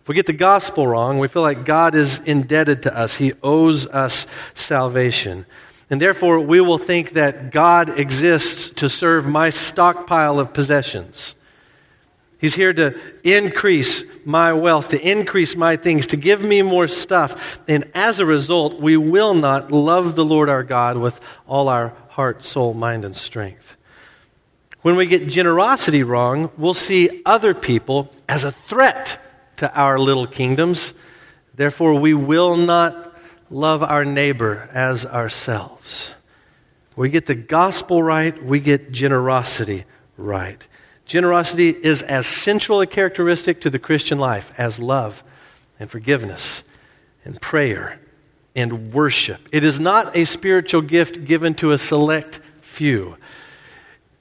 If 0.01 0.09
we 0.09 0.15
get 0.17 0.27
the 0.27 0.33
gospel 0.33 0.87
wrong, 0.87 1.19
we 1.19 1.29
feel 1.29 1.43
like 1.43 1.65
God 1.65 1.95
is 1.95 2.19
indebted 2.19 2.83
to 2.83 2.97
us, 2.97 3.17
He 3.17 3.35
owes 3.43 3.87
us 3.87 4.27
salvation. 4.55 5.47
And 5.91 6.01
therefore, 6.01 6.41
we 6.41 6.61
will 6.61 6.79
think 6.79 7.11
that 7.11 7.53
God 7.53 7.99
exists 7.99 8.71
to 8.71 8.89
serve 8.89 9.27
my 9.27 9.51
stockpile 9.51 10.41
of 10.41 10.53
possessions. 10.53 11.37
He's 12.43 12.57
here 12.57 12.73
to 12.73 12.99
increase 13.23 14.03
my 14.25 14.53
wealth, 14.53 14.89
to 14.89 15.01
increase 15.01 15.55
my 15.55 15.77
things, 15.77 16.09
to 16.09 16.17
give 16.17 16.43
me 16.43 16.61
more 16.61 16.89
stuff. 16.89 17.61
And 17.69 17.89
as 17.95 18.19
a 18.19 18.27
result, 18.27 18.81
we 18.81 18.97
will 18.97 19.33
not 19.33 19.71
love 19.71 20.17
the 20.17 20.25
Lord 20.25 20.49
our 20.49 20.65
God 20.65 20.99
with 20.99 21.21
all 21.47 21.69
our 21.69 21.95
heart, 22.09 22.45
soul, 22.45 22.75
mind, 22.75 23.05
and 23.05 23.15
strength. 23.15 23.77
When 24.81 24.97
we 24.97 25.07
get 25.07 25.29
generosity 25.29 26.03
wrong, 26.03 26.51
we'll 26.59 26.75
see 26.75 27.23
other 27.25 27.55
people 27.55 28.13
as 28.29 28.43
a 28.43 28.51
threat 28.51 29.21
to 29.59 29.73
our 29.73 29.97
little 29.97 30.27
kingdoms. 30.27 30.95
Therefore, 31.55 32.01
we 32.01 32.13
will 32.13 32.57
not 32.57 33.17
love 33.51 33.85
our 33.85 34.05
neighbor 34.05 34.69
as 34.73 35.07
ourselves. 35.07 36.13
We 36.97 37.09
get 37.09 37.27
the 37.27 37.37
gospel 37.37 38.03
right, 38.03 38.43
we 38.43 38.59
get 38.59 38.91
generosity 38.91 39.85
right. 40.17 40.67
Generosity 41.07 41.71
is 41.71 42.03
as 42.03 42.27
central 42.27 42.81
a 42.81 42.87
characteristic 42.87 43.61
to 43.63 43.71
the 43.71 43.79
Christian 43.79 44.19
life 44.19 44.53
as 44.57 44.79
love 44.79 45.23
and 45.79 45.91
forgiveness 45.91 46.63
and 47.25 47.41
prayer 47.41 48.01
and 48.55 48.93
worship. 48.93 49.49
It 49.53 49.65
is 49.65 49.81
not 49.81 50.17
a 50.17 50.25
spiritual 50.25 50.83
gift 50.83 51.25
given 51.25 51.55
to 51.55 51.73
a 51.73 51.79
select 51.79 52.41
few, 52.61 53.17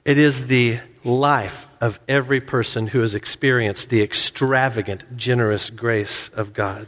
it 0.04 0.18
is 0.18 0.46
the 0.46 0.80
life 1.04 1.66
of 1.80 1.98
every 2.06 2.40
person 2.40 2.88
who 2.88 3.00
has 3.00 3.14
experienced 3.14 3.88
the 3.88 4.02
extravagant, 4.02 5.16
generous 5.16 5.70
grace 5.70 6.28
of 6.34 6.52
God. 6.52 6.86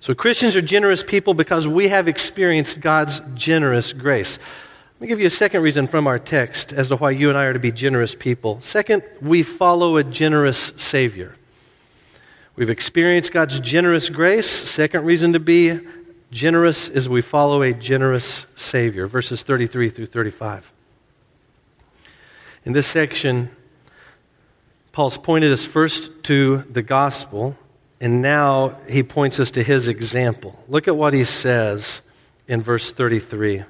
So, 0.00 0.14
Christians 0.14 0.54
are 0.56 0.62
generous 0.62 1.02
people 1.02 1.34
because 1.34 1.66
we 1.66 1.88
have 1.88 2.08
experienced 2.08 2.80
God's 2.80 3.20
generous 3.34 3.92
grace. 3.92 4.38
Me 5.04 5.08
give 5.08 5.20
you 5.20 5.26
a 5.26 5.30
second 5.30 5.60
reason 5.60 5.86
from 5.86 6.06
our 6.06 6.18
text 6.18 6.72
as 6.72 6.88
to 6.88 6.96
why 6.96 7.10
you 7.10 7.28
and 7.28 7.36
I 7.36 7.44
are 7.44 7.52
to 7.52 7.58
be 7.58 7.70
generous 7.70 8.14
people. 8.14 8.62
Second, 8.62 9.02
we 9.20 9.42
follow 9.42 9.98
a 9.98 10.02
generous 10.02 10.72
Savior. 10.78 11.36
We've 12.56 12.70
experienced 12.70 13.30
God's 13.30 13.60
generous 13.60 14.08
grace. 14.08 14.48
Second 14.48 15.04
reason 15.04 15.34
to 15.34 15.40
be 15.40 15.78
generous 16.30 16.88
is 16.88 17.06
we 17.06 17.20
follow 17.20 17.60
a 17.60 17.74
generous 17.74 18.46
Savior. 18.56 19.06
Verses 19.06 19.42
33 19.42 19.90
through 19.90 20.06
35. 20.06 20.72
In 22.64 22.72
this 22.72 22.86
section, 22.86 23.50
Paul's 24.90 25.18
pointed 25.18 25.52
us 25.52 25.66
first 25.66 26.24
to 26.24 26.62
the 26.62 26.82
gospel 26.82 27.58
and 28.00 28.22
now 28.22 28.78
he 28.88 29.02
points 29.02 29.38
us 29.38 29.50
to 29.50 29.62
his 29.62 29.86
example. 29.86 30.58
Look 30.66 30.88
at 30.88 30.96
what 30.96 31.12
he 31.12 31.24
says 31.24 32.00
in 32.48 32.62
verse 32.62 32.90
33. 32.90 33.64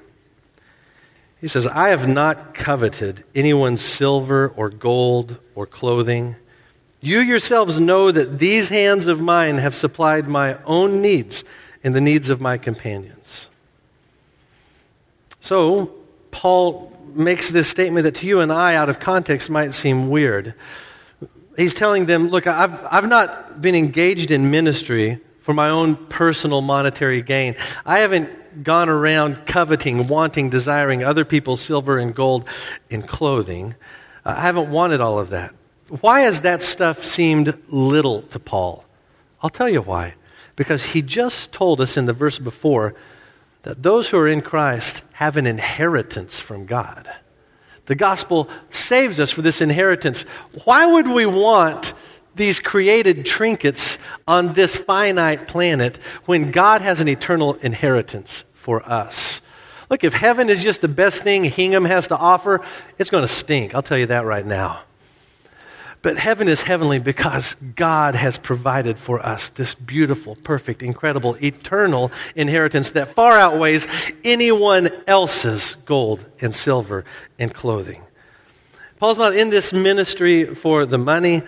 He 1.41 1.47
says, 1.47 1.67
I 1.67 1.89
have 1.89 2.07
not 2.07 2.53
coveted 2.53 3.23
anyone's 3.35 3.81
silver 3.81 4.47
or 4.49 4.69
gold 4.69 5.37
or 5.53 5.67
clothing. 5.67 6.35
You 7.01 7.19
yourselves 7.19 7.79
know 7.79 8.11
that 8.11 8.39
these 8.39 8.69
hands 8.69 9.07
of 9.07 9.19
mine 9.19 9.57
have 9.57 9.75
supplied 9.75 10.27
my 10.27 10.57
own 10.63 11.01
needs 11.01 11.43
and 11.83 11.93
the 11.93 12.01
needs 12.01 12.29
of 12.29 12.41
my 12.41 12.57
companions. 12.57 13.47
So, 15.39 15.93
Paul 16.31 16.91
makes 17.13 17.51
this 17.51 17.69
statement 17.69 18.05
that 18.05 18.15
to 18.15 18.25
you 18.25 18.39
and 18.39 18.51
I, 18.51 18.75
out 18.75 18.89
of 18.89 18.99
context, 18.99 19.49
might 19.49 19.73
seem 19.73 20.09
weird 20.09 20.55
he's 21.57 21.73
telling 21.73 22.05
them, 22.05 22.27
look, 22.27 22.47
I've, 22.47 22.85
I've 22.91 23.07
not 23.07 23.61
been 23.61 23.75
engaged 23.75 24.31
in 24.31 24.51
ministry 24.51 25.19
for 25.41 25.53
my 25.53 25.69
own 25.69 25.95
personal 25.95 26.61
monetary 26.61 27.21
gain. 27.21 27.55
I 27.85 27.99
haven't 27.99 28.29
gone 28.63 28.89
around 28.89 29.45
coveting, 29.45 30.07
wanting, 30.07 30.49
desiring 30.49 31.03
other 31.03 31.25
people's 31.25 31.61
silver 31.61 31.97
and 31.97 32.15
gold 32.15 32.47
and 32.89 33.07
clothing. 33.07 33.75
Uh, 34.25 34.35
I 34.37 34.41
haven't 34.41 34.71
wanted 34.71 35.01
all 35.01 35.19
of 35.19 35.29
that. 35.29 35.53
Why 36.01 36.21
has 36.21 36.41
that 36.41 36.63
stuff 36.63 37.03
seemed 37.03 37.57
little 37.67 38.23
to 38.23 38.39
Paul? 38.39 38.85
I'll 39.41 39.49
tell 39.49 39.69
you 39.69 39.81
why. 39.81 40.15
Because 40.55 40.83
he 40.83 41.01
just 41.01 41.51
told 41.51 41.81
us 41.81 41.97
in 41.97 42.05
the 42.05 42.13
verse 42.13 42.39
before 42.39 42.95
that 43.63 43.83
those 43.83 44.09
who 44.09 44.17
are 44.17 44.27
in 44.27 44.41
Christ 44.41 45.01
have 45.13 45.37
an 45.37 45.45
inheritance 45.45 46.39
from 46.39 46.65
God. 46.65 47.07
The 47.87 47.95
gospel 47.95 48.49
saves 48.69 49.19
us 49.19 49.31
for 49.31 49.41
this 49.41 49.61
inheritance. 49.61 50.23
Why 50.63 50.85
would 50.85 51.07
we 51.07 51.25
want 51.25 51.93
these 52.35 52.59
created 52.59 53.25
trinkets 53.25 53.97
on 54.27 54.53
this 54.53 54.75
finite 54.75 55.47
planet 55.47 55.97
when 56.25 56.51
God 56.51 56.81
has 56.81 57.01
an 57.01 57.07
eternal 57.07 57.53
inheritance 57.55 58.43
for 58.53 58.87
us? 58.87 59.41
Look, 59.89 60.03
if 60.03 60.13
heaven 60.13 60.49
is 60.49 60.63
just 60.63 60.81
the 60.81 60.87
best 60.87 61.23
thing 61.23 61.43
Hingham 61.43 61.85
has 61.85 62.07
to 62.07 62.17
offer, 62.17 62.61
it's 62.97 63.09
going 63.09 63.23
to 63.23 63.27
stink. 63.27 63.75
I'll 63.75 63.83
tell 63.83 63.97
you 63.97 64.07
that 64.07 64.25
right 64.25 64.45
now. 64.45 64.81
But 66.01 66.19
heaven 66.19 66.47
is 66.47 66.61
heavenly 66.61 66.99
because 66.99 67.55
God 67.75 68.13
has 68.13 68.37
provided 68.37 68.99
for 68.99 69.25
us 69.25 69.47
this 69.49 69.73
beautiful, 69.73 70.35
perfect, 70.35 70.83
incredible, 70.83 71.35
eternal 71.41 72.11
inheritance 72.35 72.91
that 72.91 73.15
far 73.15 73.39
outweighs 73.39 73.87
anyone 74.23 74.89
else's 75.07 75.75
gold 75.85 76.23
and 76.39 76.53
silver 76.53 77.05
and 77.39 77.51
clothing. 77.51 78.03
Paul's 78.99 79.17
not 79.17 79.35
in 79.35 79.49
this 79.49 79.73
ministry 79.73 80.53
for 80.53 80.85
the 80.85 80.99
money, 80.99 81.41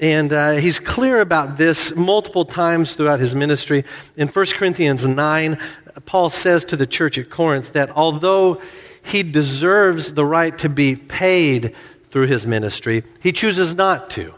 and 0.00 0.32
uh, 0.32 0.52
he's 0.52 0.80
clear 0.80 1.20
about 1.20 1.58
this 1.58 1.94
multiple 1.94 2.46
times 2.46 2.94
throughout 2.94 3.20
his 3.20 3.34
ministry. 3.34 3.84
In 4.16 4.28
1 4.28 4.46
Corinthians 4.54 5.06
9, 5.06 5.58
Paul 6.06 6.30
says 6.30 6.64
to 6.66 6.76
the 6.76 6.86
church 6.86 7.18
at 7.18 7.28
Corinth 7.28 7.74
that 7.74 7.90
although 7.90 8.62
he 9.02 9.22
deserves 9.22 10.14
the 10.14 10.24
right 10.24 10.56
to 10.58 10.68
be 10.68 10.96
paid 10.96 11.74
through 12.10 12.28
his 12.28 12.46
ministry, 12.46 13.04
he 13.20 13.32
chooses 13.32 13.74
not 13.74 14.10
to 14.10 14.34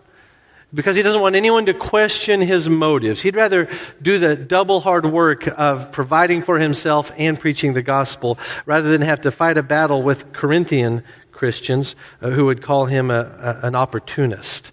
because 0.75 0.97
he 0.97 1.03
doesn't 1.03 1.21
want 1.21 1.37
anyone 1.37 1.67
to 1.67 1.75
question 1.75 2.41
his 2.41 2.69
motives. 2.69 3.21
He'd 3.21 3.37
rather 3.37 3.69
do 4.01 4.19
the 4.19 4.37
double 4.37 4.81
hard 4.81 5.07
work 5.07 5.47
of 5.47 5.93
providing 5.93 6.43
for 6.43 6.59
himself 6.59 7.13
and 7.19 7.39
preaching 7.39 7.75
the 7.75 7.83
gospel 7.83 8.39
rather 8.65 8.91
than 8.91 9.03
have 9.03 9.21
to 9.23 9.31
fight 9.31 9.59
a 9.59 9.63
battle 9.63 10.03
with 10.03 10.33
Corinthian 10.33 11.03
Christians 11.31 11.95
uh, 12.21 12.31
who 12.31 12.47
would 12.47 12.63
call 12.63 12.87
him 12.87 13.11
a, 13.11 13.21
a, 13.63 13.67
an 13.67 13.75
opportunist. 13.75 14.73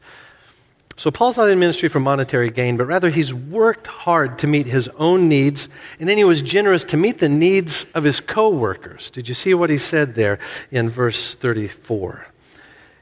So 1.00 1.12
Paul's 1.12 1.38
not 1.38 1.50
in 1.50 1.60
ministry 1.60 1.88
for 1.88 2.02
monetary 2.02 2.50
gain, 2.50 2.76
but 2.76 2.84
rather 2.84 3.10
he's 3.10 3.34
worked 3.34 3.88
hard 3.88 4.38
to 4.40 4.48
meet 4.48 4.66
his 4.66 4.90
own 4.98 5.30
needs, 5.30 5.70
and 5.98 6.10
then 6.10 6.18
he 6.18 6.26
was 6.26 6.42
generous 6.42 6.84
to 6.84 6.98
meet 6.98 7.20
the 7.20 7.30
needs 7.30 7.86
of 7.94 8.04
his 8.04 8.20
co 8.20 8.50
workers. 8.50 9.10
Did 9.10 9.30
you 9.30 9.34
see 9.34 9.54
what 9.54 9.70
he 9.70 9.78
said 9.78 10.16
there 10.16 10.40
in 10.72 10.90
verse 10.90 11.36
34? 11.36 12.28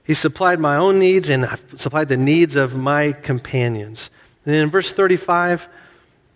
He 0.04 0.14
supplied 0.14 0.60
my 0.60 0.76
own 0.76 1.00
needs 1.00 1.28
and 1.28 1.44
I 1.44 1.58
supplied 1.76 2.10
the 2.10 2.18
needs 2.18 2.56
of 2.56 2.76
my 2.76 3.14
companions. 3.14 4.12
And 4.46 4.54
in 4.54 4.70
verse 4.70 4.94
35, 4.94 5.68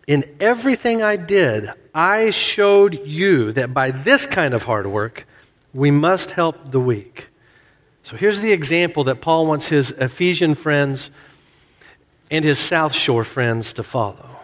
in 0.07 0.23
everything 0.39 1.03
I 1.03 1.15
did, 1.15 1.67
I 1.93 2.31
showed 2.31 3.05
you 3.05 3.51
that 3.51 3.71
by 3.71 3.91
this 3.91 4.25
kind 4.25 4.55
of 4.55 4.63
hard 4.63 4.87
work, 4.87 5.27
we 5.75 5.91
must 5.91 6.31
help 6.31 6.71
the 6.71 6.79
weak. 6.79 7.27
So 8.01 8.17
here's 8.17 8.41
the 8.41 8.51
example 8.51 9.03
that 9.03 9.21
Paul 9.21 9.45
wants 9.45 9.67
his 9.67 9.91
Ephesian 9.91 10.55
friends 10.55 11.11
and 12.31 12.43
his 12.43 12.57
South 12.57 12.95
Shore 12.95 13.25
friends 13.25 13.73
to 13.73 13.83
follow. 13.83 14.39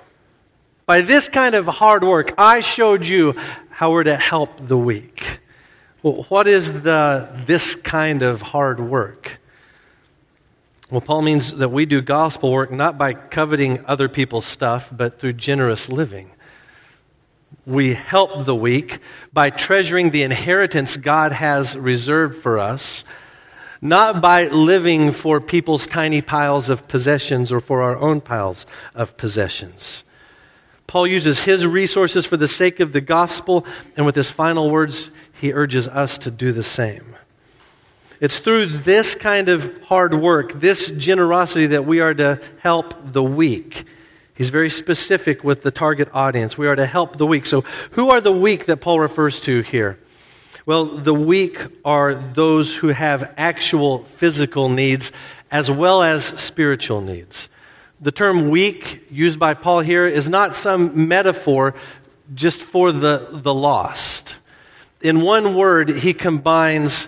By 0.85 1.01
this 1.01 1.29
kind 1.29 1.55
of 1.55 1.65
hard 1.65 2.03
work, 2.03 2.33
I 2.37 2.59
showed 2.59 3.07
you 3.07 3.33
how 3.69 3.91
we're 3.91 4.03
to 4.03 4.17
help 4.17 4.51
the 4.59 4.77
weak. 4.77 5.39
Well, 6.03 6.25
what 6.29 6.47
is 6.47 6.83
the, 6.83 7.29
this 7.45 7.75
kind 7.75 8.21
of 8.21 8.41
hard 8.41 8.79
work? 8.79 9.39
Well, 10.89 11.01
Paul 11.01 11.21
means 11.21 11.55
that 11.55 11.69
we 11.69 11.85
do 11.85 12.01
gospel 12.01 12.51
work 12.51 12.71
not 12.71 12.97
by 12.97 13.13
coveting 13.13 13.83
other 13.85 14.07
people's 14.07 14.45
stuff, 14.45 14.89
but 14.95 15.19
through 15.19 15.33
generous 15.33 15.89
living. 15.89 16.31
We 17.65 17.93
help 17.93 18.45
the 18.45 18.55
weak 18.55 18.99
by 19.33 19.49
treasuring 19.49 20.11
the 20.11 20.23
inheritance 20.23 20.95
God 20.95 21.33
has 21.33 21.75
reserved 21.75 22.41
for 22.41 22.59
us, 22.59 23.03
not 23.81 24.21
by 24.21 24.47
living 24.47 25.11
for 25.11 25.39
people's 25.39 25.87
tiny 25.87 26.21
piles 26.21 26.69
of 26.69 26.87
possessions 26.87 27.51
or 27.51 27.59
for 27.59 27.81
our 27.81 27.97
own 27.97 28.21
piles 28.21 28.65
of 28.95 29.17
possessions. 29.17 30.03
Paul 30.87 31.07
uses 31.07 31.39
his 31.43 31.67
resources 31.67 32.25
for 32.25 32.37
the 32.37 32.47
sake 32.47 32.79
of 32.79 32.93
the 32.93 33.01
gospel, 33.01 33.65
and 33.97 34.05
with 34.05 34.15
his 34.15 34.31
final 34.31 34.71
words, 34.71 35.11
he 35.33 35.51
urges 35.51 35.87
us 35.87 36.17
to 36.19 36.31
do 36.31 36.51
the 36.53 36.63
same. 36.63 37.03
It's 38.19 38.39
through 38.39 38.67
this 38.67 39.13
kind 39.13 39.49
of 39.49 39.83
hard 39.83 40.13
work, 40.13 40.53
this 40.53 40.89
generosity, 40.91 41.67
that 41.67 41.85
we 41.85 41.99
are 41.99 42.13
to 42.15 42.41
help 42.59 42.95
the 43.13 43.23
weak. 43.23 43.85
He's 44.33 44.49
very 44.49 44.69
specific 44.69 45.43
with 45.43 45.61
the 45.61 45.71
target 45.71 46.09
audience. 46.13 46.57
We 46.57 46.67
are 46.67 46.75
to 46.75 46.85
help 46.85 47.17
the 47.17 47.27
weak. 47.27 47.45
So, 47.45 47.61
who 47.91 48.09
are 48.09 48.21
the 48.21 48.31
weak 48.31 48.65
that 48.65 48.77
Paul 48.77 48.99
refers 48.99 49.39
to 49.41 49.61
here? 49.61 49.99
Well, 50.67 50.85
the 50.85 51.15
weak 51.15 51.59
are 51.83 52.13
those 52.13 52.75
who 52.75 52.89
have 52.89 53.33
actual 53.35 54.03
physical 54.03 54.69
needs 54.69 55.11
as 55.49 55.71
well 55.71 56.03
as 56.03 56.23
spiritual 56.23 57.01
needs. 57.01 57.49
The 57.99 58.11
term 58.11 58.49
weak 58.49 59.07
used 59.09 59.39
by 59.39 59.55
Paul 59.55 59.79
here 59.79 60.05
is 60.05 60.29
not 60.29 60.55
some 60.55 61.07
metaphor 61.07 61.73
just 62.35 62.61
for 62.61 62.91
the, 62.91 63.27
the 63.31 63.53
lost 63.53 64.35
in 65.01 65.21
one 65.21 65.55
word, 65.55 65.89
he 65.89 66.13
combines 66.13 67.07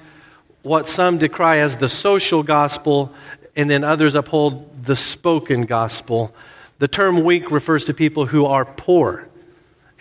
what 0.61 0.87
some 0.87 1.17
decry 1.17 1.57
as 1.57 1.77
the 1.77 1.89
social 1.89 2.43
gospel 2.43 3.13
and 3.55 3.69
then 3.69 3.83
others 3.83 4.15
uphold 4.15 4.85
the 4.85 4.95
spoken 4.95 5.65
gospel. 5.65 6.33
The 6.77 6.87
term 6.87 7.23
weak 7.23 7.51
refers 7.51 7.85
to 7.85 7.93
people 7.93 8.25
who 8.25 8.45
are 8.45 8.65
poor 8.65 9.27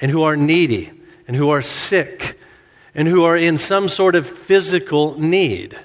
and 0.00 0.10
who 0.10 0.22
are 0.22 0.36
needy 0.36 0.92
and 1.26 1.36
who 1.36 1.50
are 1.50 1.62
sick 1.62 2.37
and 2.98 3.06
who 3.06 3.22
are 3.22 3.36
in 3.36 3.58
some 3.58 3.88
sort 3.88 4.16
of 4.16 4.26
physical 4.26 5.16
need. 5.20 5.78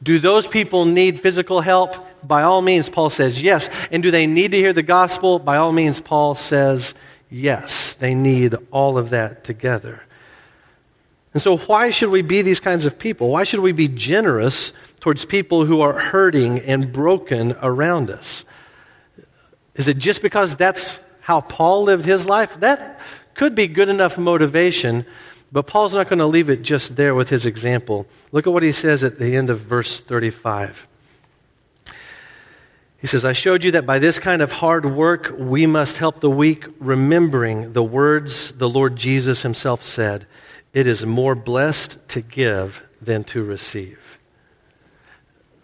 Do 0.00 0.20
those 0.20 0.46
people 0.46 0.84
need 0.84 1.20
physical 1.20 1.60
help? 1.60 1.96
By 2.22 2.44
all 2.44 2.62
means, 2.62 2.88
Paul 2.88 3.10
says 3.10 3.42
yes. 3.42 3.68
And 3.90 4.04
do 4.04 4.12
they 4.12 4.28
need 4.28 4.52
to 4.52 4.56
hear 4.56 4.72
the 4.72 4.84
gospel? 4.84 5.40
By 5.40 5.56
all 5.56 5.72
means, 5.72 6.00
Paul 6.00 6.36
says 6.36 6.94
Yes, 7.28 7.94
they 7.94 8.14
need 8.14 8.54
all 8.70 8.98
of 8.98 9.10
that 9.10 9.42
together. 9.42 10.04
And 11.34 11.42
so, 11.42 11.56
why 11.56 11.90
should 11.90 12.10
we 12.10 12.22
be 12.22 12.40
these 12.42 12.60
kinds 12.60 12.84
of 12.84 13.00
people? 13.00 13.30
Why 13.30 13.42
should 13.42 13.60
we 13.60 13.72
be 13.72 13.88
generous 13.88 14.72
towards 15.00 15.24
people 15.24 15.64
who 15.64 15.80
are 15.80 15.98
hurting 15.98 16.60
and 16.60 16.92
broken 16.92 17.56
around 17.60 18.10
us? 18.10 18.44
Is 19.74 19.88
it 19.88 19.98
just 19.98 20.22
because 20.22 20.54
that's 20.54 21.00
how 21.20 21.40
Paul 21.40 21.82
lived 21.82 22.04
his 22.04 22.26
life? 22.26 22.58
That 22.60 23.00
could 23.34 23.56
be 23.56 23.66
good 23.66 23.88
enough 23.88 24.16
motivation, 24.18 25.04
but 25.50 25.66
Paul's 25.66 25.94
not 25.94 26.08
going 26.08 26.18
to 26.18 26.26
leave 26.26 26.50
it 26.50 26.62
just 26.62 26.96
there 26.96 27.14
with 27.14 27.30
his 27.30 27.46
example. 27.46 28.06
Look 28.32 28.46
at 28.46 28.52
what 28.52 28.62
he 28.62 28.72
says 28.72 29.02
at 29.02 29.18
the 29.18 29.36
end 29.36 29.50
of 29.50 29.60
verse 29.60 30.00
35. 30.00 30.86
He 33.00 33.06
says, 33.06 33.24
I 33.24 33.32
showed 33.32 33.62
you 33.62 33.70
that 33.72 33.86
by 33.86 33.98
this 33.98 34.18
kind 34.18 34.42
of 34.42 34.50
hard 34.50 34.84
work 34.84 35.32
we 35.38 35.66
must 35.66 35.98
help 35.98 36.20
the 36.20 36.30
weak, 36.30 36.66
remembering 36.80 37.72
the 37.72 37.82
words 37.82 38.52
the 38.52 38.68
Lord 38.68 38.96
Jesus 38.96 39.42
himself 39.42 39.84
said 39.84 40.26
it 40.74 40.86
is 40.86 41.06
more 41.06 41.34
blessed 41.34 41.96
to 42.08 42.20
give 42.20 42.86
than 43.00 43.24
to 43.24 43.42
receive. 43.42 44.18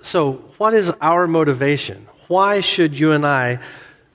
So, 0.03 0.44
what 0.59 0.75
is 0.75 0.90
our 1.01 1.27
motivation? 1.27 2.07
Why 2.29 2.61
should 2.61 2.99
you 2.99 3.12
and 3.12 3.27
I 3.27 3.59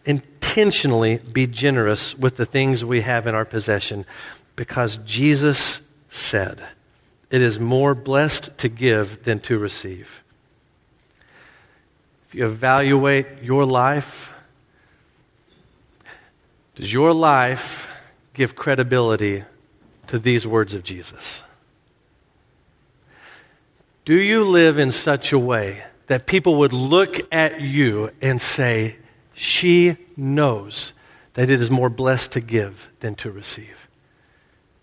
intentionally 0.06 1.20
be 1.32 1.46
generous 1.46 2.18
with 2.18 2.38
the 2.38 2.46
things 2.46 2.86
we 2.86 3.02
have 3.02 3.28
in 3.28 3.36
our 3.36 3.46
possession? 3.46 4.06
Because 4.60 4.98
Jesus 5.06 5.80
said, 6.10 6.62
It 7.32 7.42
is 7.42 7.62
more 7.62 7.96
blessed 7.96 8.58
to 8.58 8.68
give 8.68 9.24
than 9.24 9.40
to 9.48 9.58
receive. 9.58 10.22
If 12.28 12.36
you 12.36 12.46
evaluate 12.46 13.42
your 13.42 13.66
life, 13.66 14.34
does 16.76 16.92
your 16.92 17.14
life 17.14 17.90
give 18.34 18.58
credibility 18.58 19.46
to 20.08 20.20
these 20.20 20.46
words 20.46 20.74
of 20.74 20.84
Jesus? 20.84 21.42
Do 24.04 24.16
you 24.16 24.44
live 24.44 24.78
in 24.78 24.92
such 24.92 25.32
a 25.32 25.40
way 25.40 25.86
that 26.08 26.26
people 26.26 26.56
would 26.56 26.74
look 26.74 27.34
at 27.34 27.62
you 27.62 28.12
and 28.22 28.42
say, 28.42 28.98
She 29.34 29.96
knows 30.18 30.92
that 31.36 31.50
it 31.50 31.62
is 31.62 31.72
more 31.72 31.90
blessed 31.90 32.34
to 32.34 32.42
give 32.42 32.90
than 33.00 33.16
to 33.16 33.32
receive? 33.32 33.89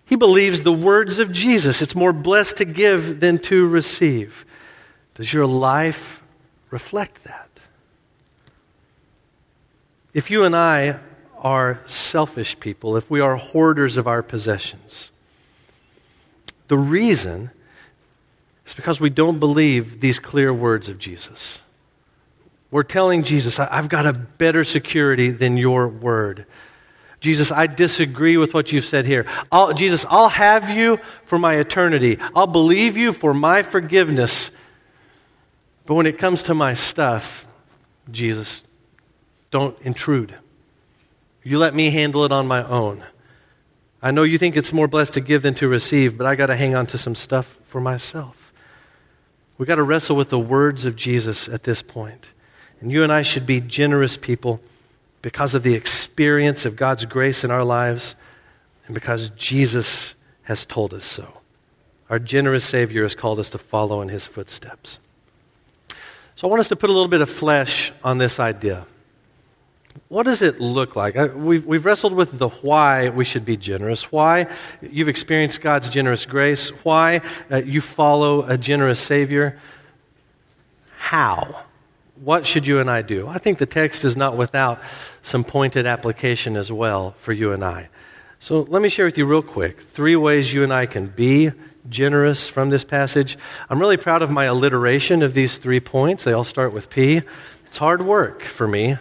He 0.07 0.17
believes 0.17 0.63
the 0.63 0.73
words 0.73 1.19
of 1.19 1.33
Jesus. 1.33 1.83
It's 1.83 1.95
more 1.95 2.13
blessed 2.13 2.57
to 2.57 2.65
give 2.65 3.21
than 3.21 3.39
to 3.41 3.67
receive. 3.67 4.47
Does 5.15 5.33
your 5.33 5.47
life 5.47 6.23
reflect 6.71 7.25
that. 7.25 7.49
If 10.13 10.31
you 10.31 10.45
and 10.45 10.57
I 10.57 11.01
are 11.39 11.83
selfish 11.87 12.59
people, 12.59 12.97
if 12.97 13.11
we 13.11 13.21
are 13.21 13.37
hoarders 13.37 13.97
of 13.97 14.07
our 14.07 14.23
possessions, 14.23 15.11
the 16.69 16.79
reason 16.79 17.51
is 18.67 18.75
because 18.75 19.01
we 19.01 19.11
don't 19.11 19.39
believe 19.39 20.01
these 20.01 20.19
clear 20.19 20.53
words 20.53 20.89
of 20.89 20.99
Jesus. 20.99 21.61
We're 22.71 22.83
telling 22.83 23.23
Jesus, 23.23 23.59
I've 23.61 23.89
got 23.89 24.07
a 24.07 24.13
better 24.13 24.65
security 24.65 25.31
than 25.31 25.57
your 25.57 25.87
word. 25.87 26.47
Jesus, 27.27 27.51
I 27.53 27.67
disagree 27.67 28.37
with 28.37 28.55
what 28.55 28.73
you've 28.73 28.85
said 28.85 29.05
here. 29.05 29.27
I'll, 29.53 29.75
Jesus, 29.75 30.07
I'll 30.09 30.29
have 30.29 30.71
you 30.71 30.99
for 31.25 31.39
my 31.39 31.57
eternity. 31.57 32.19
I'll 32.35 32.47
believe 32.47 32.97
you 32.97 33.13
for 33.13 33.35
my 33.35 33.63
forgiveness 33.63 34.51
but 35.87 35.95
when 35.95 36.07
it 36.07 36.19
comes 36.19 36.43
to 36.45 36.55
my 36.55 36.75
stuff, 36.75 37.47
Jesus, 38.11 38.63
don't 39.51 39.81
intrude. 39.83 40.35
You 41.45 41.59
let 41.59 41.75
me 41.75 41.91
handle 41.91 42.25
it 42.25 42.33
on 42.33 42.49
my 42.49 42.65
own. 42.65 43.05
I 44.03 44.11
know 44.11 44.25
you 44.25 44.37
think 44.37 44.57
it's 44.57 44.73
more 44.73 44.89
blessed 44.89 45.15
to 45.15 45.21
give 45.21 45.43
than 45.43 45.55
to 45.55 45.69
receive, 45.69 46.19
but 46.19 46.27
I 46.27 46.35
got 46.35 46.47
to 46.47 46.57
hang 46.57 46.75
on 46.75 46.87
to 46.89 46.99
some 46.99 47.15
stuff 47.15 47.57
for 47.67 47.81
myself. 47.81 48.53
We've 49.57 49.69
got 49.69 49.77
to 49.77 49.85
wrestle 49.85 50.17
with 50.17 50.29
the 50.29 50.39
words 50.39 50.85
of 50.85 50.97
Jesus 50.97 51.49
at 51.49 51.63
this 51.63 51.83
point. 51.83 52.27
And 52.81 52.91
you 52.91 53.03
and 53.05 53.13
I 53.13 53.23
should 53.23 53.47
be 53.47 53.61
generous 53.61 54.17
people 54.17 54.61
because 55.23 55.55
of 55.55 55.63
the 55.63 55.75
experience 55.75 56.06
of 56.21 56.77
God's 56.77 57.05
grace 57.05 57.45
in 57.45 57.51
our 57.51 57.65
lives 57.65 58.15
and 58.87 58.95
because 58.95 59.31
Jesus 59.31 60.15
has 60.43 60.65
told 60.65 60.95
us 60.95 61.05
so. 61.05 61.41
Our 62.09 62.19
generous 62.19 62.65
Savior 62.65 63.03
has 63.03 63.15
called 63.15 63.39
us 63.41 63.51
to 63.51 63.59
follow 63.59 64.01
in 64.01 64.09
his 64.09 64.25
footsteps. 64.25 64.99
So 66.37 66.47
I 66.47 66.51
want 66.51 66.61
us 66.61 66.69
to 66.69 66.77
put 66.77 66.91
a 66.91 66.93
little 66.93 67.09
bit 67.09 67.21
of 67.21 67.31
flesh 67.31 67.93
on 68.05 68.19
this 68.19 68.39
idea. 68.39 68.87
What 70.09 70.25
does 70.25 70.43
it 70.43 70.61
look 70.61 70.95
like? 70.95 71.17
We've, 71.35 71.65
we've 71.65 71.85
wrestled 71.85 72.13
with 72.13 72.39
the 72.39 72.49
why 72.49 73.09
we 73.09 73.25
should 73.25 73.45
be 73.45 73.57
generous, 73.57 74.13
why 74.13 74.47
you've 74.83 75.09
experienced 75.09 75.61
God's 75.63 75.89
generous 75.91 76.27
grace, 76.27 76.71
why 76.85 77.23
uh, 77.51 77.57
you 77.57 77.81
follow 77.81 78.45
a 78.45 78.59
generous 78.59 79.01
Savior. 79.01 79.59
How? 80.99 81.65
What 82.17 82.47
should 82.47 82.67
you 82.67 82.79
and 82.79 82.91
I 82.91 83.03
do? 83.03 83.29
I 83.29 83.39
think 83.39 83.59
the 83.59 83.67
text 83.67 84.05
is 84.05 84.17
not 84.17 84.37
without 84.37 84.81
some 85.23 85.45
pointed 85.45 85.87
application 85.87 86.57
as 86.57 86.73
well 86.73 87.15
for 87.19 87.33
you 87.33 87.53
and 87.53 87.65
I. 87.65 87.89
So 88.41 88.63
let 88.63 88.83
me 88.83 88.89
share 88.89 89.07
with 89.07 89.19
you 89.19 89.27
real 89.27 89.43
quick 89.43 89.81
three 89.81 90.17
ways 90.17 90.53
you 90.53 90.63
and 90.63 90.73
I 90.73 90.87
can 90.87 91.09
be 91.09 91.53
generous 91.89 92.49
from 92.49 92.71
this 92.71 92.85
passage. 92.85 93.37
I'm 93.69 93.79
really 93.79 93.97
proud 93.97 94.23
of 94.23 94.31
my 94.31 94.45
alliteration 94.45 95.23
of 95.23 95.35
these 95.35 95.59
three 95.59 95.81
points. 95.81 96.25
They 96.25 96.33
all 96.33 96.45
start 96.45 96.73
with 96.73 96.91
P. 96.91 97.23
It's 97.67 97.79
hard 97.79 98.03
work 98.03 98.43
for 98.43 98.67
me. 98.67 98.97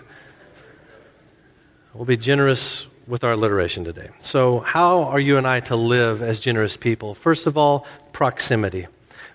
We'll 1.94 2.06
be 2.06 2.18
generous 2.18 2.88
with 3.08 3.24
our 3.24 3.32
alliteration 3.32 3.84
today. 3.84 4.10
So, 4.20 4.60
how 4.60 5.04
are 5.04 5.20
you 5.20 5.38
and 5.38 5.48
I 5.48 5.62
to 5.62 5.76
live 5.76 6.22
as 6.22 6.40
generous 6.40 6.76
people? 6.76 7.16
First 7.16 7.48
of 7.48 7.58
all, 7.58 7.88
proximity. 8.12 8.88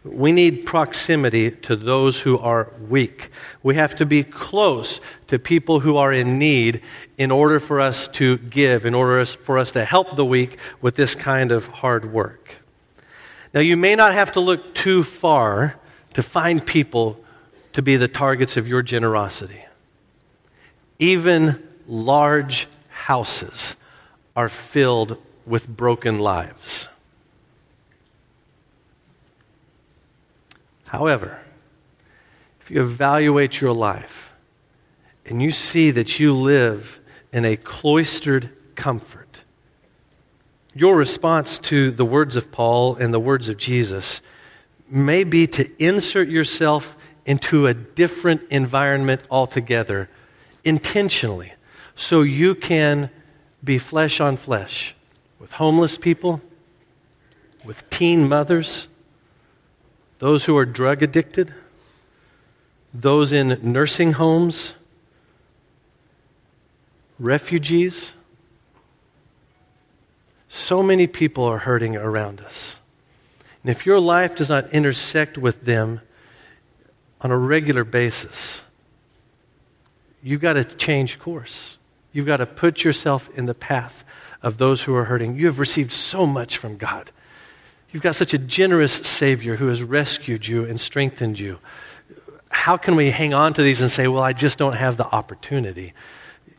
We 0.02 0.32
need 0.32 0.64
proximity 0.64 1.50
to 1.50 1.76
those 1.76 2.20
who 2.20 2.38
are 2.38 2.72
weak. 2.88 3.30
We 3.62 3.74
have 3.74 3.94
to 3.96 4.06
be 4.06 4.24
close 4.24 4.98
to 5.26 5.38
people 5.38 5.80
who 5.80 5.98
are 5.98 6.12
in 6.12 6.38
need 6.38 6.80
in 7.18 7.30
order 7.30 7.60
for 7.60 7.80
us 7.80 8.08
to 8.08 8.38
give, 8.38 8.86
in 8.86 8.94
order 8.94 9.24
for 9.26 9.58
us 9.58 9.70
to 9.72 9.84
help 9.84 10.16
the 10.16 10.24
weak 10.24 10.58
with 10.80 10.96
this 10.96 11.14
kind 11.14 11.52
of 11.52 11.66
hard 11.66 12.10
work. 12.12 12.56
Now, 13.52 13.60
you 13.60 13.76
may 13.76 13.94
not 13.94 14.14
have 14.14 14.32
to 14.32 14.40
look 14.40 14.74
too 14.74 15.02
far 15.02 15.76
to 16.14 16.22
find 16.22 16.64
people 16.64 17.20
to 17.74 17.82
be 17.82 17.96
the 17.96 18.08
targets 18.08 18.56
of 18.56 18.66
your 18.66 18.82
generosity. 18.82 19.64
Even 20.98 21.62
large 21.86 22.68
houses 22.88 23.76
are 24.34 24.48
filled 24.48 25.18
with 25.44 25.68
broken 25.68 26.18
lives. 26.18 26.88
However, 30.90 31.40
if 32.60 32.68
you 32.68 32.82
evaluate 32.82 33.60
your 33.60 33.72
life 33.72 34.32
and 35.24 35.40
you 35.40 35.52
see 35.52 35.92
that 35.92 36.18
you 36.18 36.34
live 36.34 36.98
in 37.32 37.44
a 37.44 37.56
cloistered 37.56 38.50
comfort, 38.74 39.42
your 40.74 40.96
response 40.96 41.60
to 41.60 41.92
the 41.92 42.04
words 42.04 42.34
of 42.34 42.50
Paul 42.50 42.96
and 42.96 43.14
the 43.14 43.20
words 43.20 43.48
of 43.48 43.56
Jesus 43.56 44.20
may 44.90 45.22
be 45.22 45.46
to 45.46 45.70
insert 45.78 46.28
yourself 46.28 46.96
into 47.24 47.68
a 47.68 47.74
different 47.74 48.42
environment 48.50 49.20
altogether, 49.30 50.10
intentionally, 50.64 51.52
so 51.94 52.22
you 52.22 52.56
can 52.56 53.10
be 53.62 53.78
flesh 53.78 54.20
on 54.20 54.36
flesh 54.36 54.96
with 55.38 55.52
homeless 55.52 55.96
people, 55.96 56.40
with 57.64 57.88
teen 57.90 58.28
mothers, 58.28 58.88
those 60.20 60.44
who 60.44 60.56
are 60.56 60.64
drug 60.64 61.02
addicted, 61.02 61.52
those 62.94 63.32
in 63.32 63.58
nursing 63.62 64.12
homes, 64.12 64.74
refugees 67.18 68.14
so 70.52 70.82
many 70.82 71.06
people 71.06 71.44
are 71.44 71.58
hurting 71.58 71.96
around 71.96 72.40
us. 72.40 72.80
And 73.62 73.70
if 73.70 73.86
your 73.86 74.00
life 74.00 74.34
does 74.34 74.48
not 74.48 74.68
intersect 74.70 75.38
with 75.38 75.64
them 75.64 76.00
on 77.20 77.30
a 77.30 77.38
regular 77.38 77.84
basis, 77.84 78.62
you've 80.24 80.40
got 80.40 80.54
to 80.54 80.64
change 80.64 81.20
course. 81.20 81.78
You've 82.12 82.26
got 82.26 82.38
to 82.38 82.46
put 82.46 82.82
yourself 82.82 83.28
in 83.38 83.46
the 83.46 83.54
path 83.54 84.04
of 84.42 84.58
those 84.58 84.82
who 84.82 84.94
are 84.96 85.04
hurting. 85.04 85.36
You 85.36 85.46
have 85.46 85.60
received 85.60 85.92
so 85.92 86.26
much 86.26 86.58
from 86.58 86.76
God. 86.76 87.12
You've 87.92 88.02
got 88.02 88.14
such 88.14 88.34
a 88.34 88.38
generous 88.38 88.92
Savior 88.92 89.56
who 89.56 89.66
has 89.68 89.82
rescued 89.82 90.46
you 90.46 90.64
and 90.64 90.80
strengthened 90.80 91.40
you. 91.40 91.58
How 92.50 92.76
can 92.76 92.94
we 92.94 93.10
hang 93.10 93.34
on 93.34 93.52
to 93.54 93.62
these 93.62 93.80
and 93.80 93.90
say, 93.90 94.06
well, 94.06 94.22
I 94.22 94.32
just 94.32 94.58
don't 94.58 94.76
have 94.76 94.96
the 94.96 95.06
opportunity? 95.06 95.92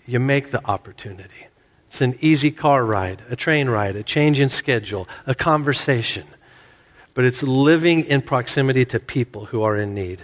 You 0.06 0.20
make 0.20 0.52
the 0.52 0.66
opportunity. 0.66 1.48
It's 1.88 2.02
an 2.02 2.16
easy 2.22 2.52
car 2.52 2.86
ride, 2.86 3.22
a 3.30 3.36
train 3.36 3.70
ride, 3.70 3.96
a 3.96 4.04
change 4.04 4.40
in 4.40 4.50
schedule, 4.50 5.08
a 5.26 5.36
conversation. 5.36 6.26
But 7.14 7.26
it's 7.26 7.44
living 7.44 8.06
in 8.06 8.22
proximity 8.22 8.86
to 8.86 9.00
people 9.00 9.46
who 9.46 9.64
are 9.64 9.78
in 9.78 9.94
need. 9.94 10.24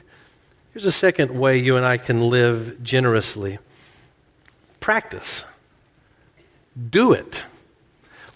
Here's 0.74 0.86
a 0.86 0.92
second 0.92 1.38
way 1.38 1.58
you 1.58 1.76
and 1.76 1.86
I 1.86 1.98
can 1.98 2.30
live 2.30 2.82
generously 2.84 3.60
practice. 4.80 5.44
do 6.90 7.12
it. 7.12 7.44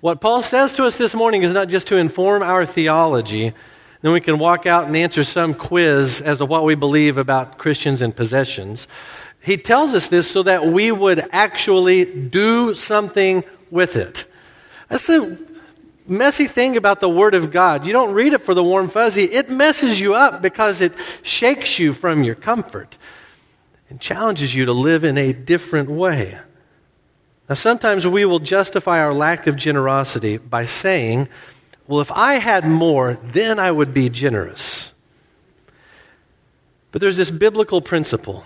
What 0.01 0.19
Paul 0.19 0.41
says 0.41 0.73
to 0.73 0.85
us 0.85 0.97
this 0.97 1.13
morning 1.13 1.43
is 1.43 1.53
not 1.53 1.69
just 1.69 1.85
to 1.87 1.97
inform 1.97 2.41
our 2.41 2.65
theology, 2.65 3.53
then 4.01 4.11
we 4.11 4.19
can 4.19 4.39
walk 4.39 4.65
out 4.65 4.87
and 4.87 4.97
answer 4.97 5.23
some 5.23 5.53
quiz 5.53 6.21
as 6.21 6.39
to 6.39 6.45
what 6.45 6.63
we 6.63 6.73
believe 6.73 7.19
about 7.19 7.59
Christians 7.59 8.01
and 8.01 8.15
possessions. 8.15 8.87
He 9.43 9.57
tells 9.57 9.93
us 9.93 10.07
this 10.07 10.29
so 10.29 10.41
that 10.41 10.65
we 10.65 10.91
would 10.91 11.23
actually 11.31 12.05
do 12.05 12.73
something 12.73 13.43
with 13.69 13.95
it. 13.95 14.25
That's 14.89 15.05
the 15.05 15.37
messy 16.07 16.47
thing 16.47 16.77
about 16.77 16.99
the 16.99 17.09
Word 17.09 17.35
of 17.35 17.51
God. 17.51 17.85
You 17.85 17.93
don't 17.93 18.15
read 18.15 18.33
it 18.33 18.41
for 18.41 18.55
the 18.55 18.63
warm 18.63 18.89
fuzzy, 18.89 19.25
it 19.25 19.51
messes 19.51 19.99
you 19.99 20.15
up 20.15 20.41
because 20.41 20.81
it 20.81 20.93
shakes 21.21 21.77
you 21.77 21.93
from 21.93 22.23
your 22.23 22.35
comfort 22.35 22.97
and 23.87 24.01
challenges 24.01 24.55
you 24.55 24.65
to 24.65 24.73
live 24.73 25.03
in 25.03 25.19
a 25.19 25.31
different 25.31 25.91
way. 25.91 26.39
Now, 27.51 27.55
sometimes 27.55 28.07
we 28.07 28.23
will 28.23 28.39
justify 28.39 29.01
our 29.01 29.13
lack 29.13 29.45
of 29.45 29.57
generosity 29.57 30.37
by 30.37 30.65
saying, 30.65 31.27
well, 31.85 31.99
if 31.99 32.09
I 32.09 32.35
had 32.35 32.63
more, 32.63 33.15
then 33.15 33.59
I 33.59 33.69
would 33.69 33.93
be 33.93 34.07
generous. 34.07 34.93
But 36.93 37.01
there's 37.01 37.17
this 37.17 37.29
biblical 37.29 37.81
principle 37.81 38.45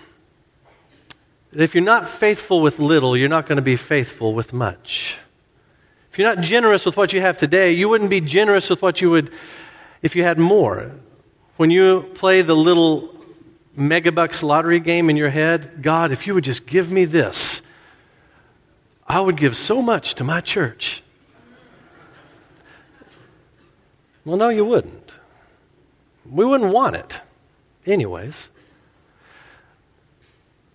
that 1.52 1.62
if 1.62 1.72
you're 1.72 1.84
not 1.84 2.08
faithful 2.08 2.60
with 2.60 2.80
little, 2.80 3.16
you're 3.16 3.28
not 3.28 3.46
going 3.46 3.58
to 3.58 3.62
be 3.62 3.76
faithful 3.76 4.34
with 4.34 4.52
much. 4.52 5.16
If 6.10 6.18
you're 6.18 6.34
not 6.34 6.42
generous 6.42 6.84
with 6.84 6.96
what 6.96 7.12
you 7.12 7.20
have 7.20 7.38
today, 7.38 7.70
you 7.70 7.88
wouldn't 7.88 8.10
be 8.10 8.20
generous 8.20 8.68
with 8.68 8.82
what 8.82 9.00
you 9.00 9.10
would 9.10 9.30
if 10.02 10.16
you 10.16 10.24
had 10.24 10.40
more. 10.40 10.98
When 11.58 11.70
you 11.70 12.10
play 12.16 12.42
the 12.42 12.56
little 12.56 13.14
megabucks 13.78 14.42
lottery 14.42 14.80
game 14.80 15.08
in 15.10 15.16
your 15.16 15.30
head, 15.30 15.80
God, 15.80 16.10
if 16.10 16.26
you 16.26 16.34
would 16.34 16.42
just 16.42 16.66
give 16.66 16.90
me 16.90 17.04
this, 17.04 17.45
I 19.08 19.20
would 19.20 19.36
give 19.36 19.56
so 19.56 19.80
much 19.80 20.14
to 20.16 20.24
my 20.24 20.40
church. 20.40 21.02
Well, 24.24 24.36
no, 24.36 24.48
you 24.48 24.64
wouldn't. 24.64 25.12
We 26.28 26.44
wouldn't 26.44 26.72
want 26.72 26.96
it, 26.96 27.20
anyways. 27.86 28.48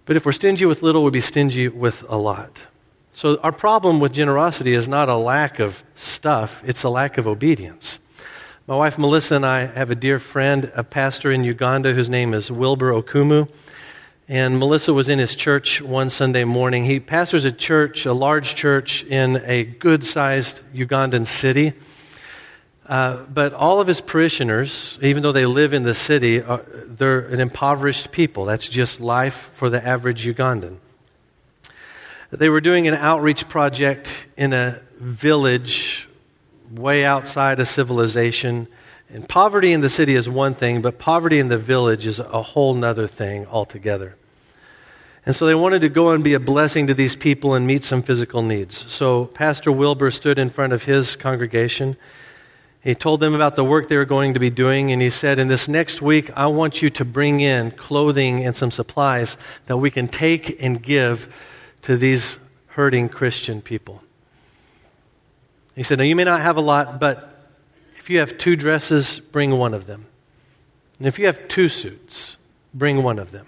But 0.05 0.15
if 0.15 0.25
we're 0.25 0.31
stingy 0.31 0.65
with 0.65 0.81
little, 0.81 1.03
we'd 1.03 1.13
be 1.13 1.21
stingy 1.21 1.67
with 1.67 2.03
a 2.07 2.17
lot. 2.17 2.67
So, 3.13 3.37
our 3.41 3.51
problem 3.51 3.99
with 3.99 4.13
generosity 4.13 4.73
is 4.73 4.87
not 4.87 5.09
a 5.09 5.17
lack 5.17 5.59
of 5.59 5.83
stuff, 5.95 6.63
it's 6.65 6.83
a 6.83 6.89
lack 6.89 7.17
of 7.17 7.27
obedience. 7.27 7.99
My 8.67 8.75
wife 8.77 8.97
Melissa 8.97 9.35
and 9.35 9.45
I 9.45 9.65
have 9.65 9.91
a 9.91 9.95
dear 9.95 10.17
friend, 10.17 10.71
a 10.75 10.83
pastor 10.83 11.29
in 11.29 11.43
Uganda 11.43 11.93
whose 11.93 12.09
name 12.09 12.33
is 12.33 12.49
Wilbur 12.49 12.93
Okumu. 12.93 13.49
And 14.31 14.59
Melissa 14.59 14.93
was 14.93 15.09
in 15.09 15.19
his 15.19 15.35
church 15.35 15.81
one 15.81 16.09
Sunday 16.09 16.45
morning. 16.45 16.85
He 16.85 17.01
pastors 17.01 17.43
a 17.43 17.51
church, 17.51 18.05
a 18.05 18.13
large 18.13 18.55
church 18.55 19.03
in 19.03 19.41
a 19.43 19.65
good 19.65 20.05
sized 20.05 20.61
Ugandan 20.73 21.27
city. 21.27 21.73
Uh, 22.87 23.17
but 23.23 23.51
all 23.51 23.81
of 23.81 23.87
his 23.87 23.99
parishioners, 23.99 24.97
even 25.01 25.21
though 25.21 25.33
they 25.33 25.45
live 25.45 25.73
in 25.73 25.83
the 25.83 25.93
city, 25.93 26.41
are, 26.41 26.63
they're 26.85 27.19
an 27.19 27.41
impoverished 27.41 28.13
people. 28.13 28.45
That's 28.45 28.69
just 28.69 29.01
life 29.01 29.51
for 29.53 29.69
the 29.69 29.85
average 29.85 30.25
Ugandan. 30.25 30.79
They 32.29 32.47
were 32.47 32.61
doing 32.61 32.87
an 32.87 32.93
outreach 32.93 33.49
project 33.49 34.13
in 34.37 34.53
a 34.53 34.81
village 34.97 36.07
way 36.71 37.03
outside 37.03 37.59
of 37.59 37.67
civilization. 37.67 38.69
And 39.09 39.27
poverty 39.27 39.73
in 39.73 39.81
the 39.81 39.89
city 39.89 40.15
is 40.15 40.29
one 40.29 40.53
thing, 40.53 40.81
but 40.81 40.99
poverty 40.99 41.37
in 41.37 41.49
the 41.49 41.57
village 41.57 42.05
is 42.05 42.19
a 42.19 42.41
whole 42.41 42.81
other 42.85 43.07
thing 43.07 43.45
altogether. 43.47 44.15
And 45.25 45.35
so 45.35 45.45
they 45.45 45.55
wanted 45.55 45.81
to 45.81 45.89
go 45.89 46.09
and 46.09 46.23
be 46.23 46.33
a 46.33 46.39
blessing 46.39 46.87
to 46.87 46.93
these 46.93 47.15
people 47.15 47.53
and 47.53 47.67
meet 47.67 47.83
some 47.83 48.01
physical 48.01 48.41
needs. 48.41 48.91
So 48.91 49.25
Pastor 49.25 49.71
Wilbur 49.71 50.09
stood 50.09 50.39
in 50.39 50.49
front 50.49 50.73
of 50.73 50.83
his 50.83 51.15
congregation. 51.15 51.95
He 52.83 52.95
told 52.95 53.19
them 53.19 53.35
about 53.35 53.55
the 53.55 53.63
work 53.63 53.87
they 53.87 53.97
were 53.97 54.05
going 54.05 54.33
to 54.33 54.39
be 54.39 54.49
doing, 54.49 54.91
and 54.91 54.99
he 54.99 55.11
said, 55.11 55.37
In 55.37 55.47
this 55.47 55.67
next 55.67 56.01
week, 56.01 56.35
I 56.35 56.47
want 56.47 56.81
you 56.81 56.89
to 56.91 57.05
bring 57.05 57.39
in 57.39 57.69
clothing 57.69 58.43
and 58.43 58.55
some 58.55 58.71
supplies 58.71 59.37
that 59.67 59.77
we 59.77 59.91
can 59.91 60.07
take 60.07 60.61
and 60.61 60.81
give 60.81 61.31
to 61.83 61.97
these 61.97 62.39
hurting 62.67 63.09
Christian 63.09 63.61
people. 63.61 64.03
He 65.75 65.83
said, 65.83 65.99
Now, 65.99 66.03
you 66.03 66.15
may 66.15 66.23
not 66.23 66.41
have 66.41 66.57
a 66.57 66.61
lot, 66.61 66.99
but 66.99 67.47
if 67.99 68.09
you 68.09 68.17
have 68.17 68.39
two 68.39 68.55
dresses, 68.55 69.19
bring 69.19 69.51
one 69.51 69.75
of 69.75 69.85
them. 69.85 70.07
And 70.97 71.07
if 71.07 71.19
you 71.19 71.27
have 71.27 71.47
two 71.47 71.69
suits, 71.69 72.37
bring 72.73 73.03
one 73.03 73.19
of 73.19 73.29
them. 73.29 73.45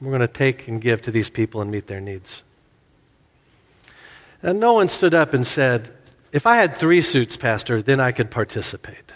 We're 0.00 0.10
going 0.10 0.20
to 0.20 0.28
take 0.28 0.68
and 0.68 0.80
give 0.80 1.02
to 1.02 1.10
these 1.10 1.30
people 1.30 1.60
and 1.60 1.70
meet 1.70 1.86
their 1.86 2.00
needs. 2.00 2.42
And 4.42 4.60
no 4.60 4.74
one 4.74 4.88
stood 4.88 5.14
up 5.14 5.32
and 5.32 5.46
said, 5.46 5.90
If 6.32 6.46
I 6.46 6.56
had 6.56 6.76
three 6.76 7.02
suits, 7.02 7.36
Pastor, 7.36 7.80
then 7.80 8.00
I 8.00 8.12
could 8.12 8.30
participate. 8.30 9.12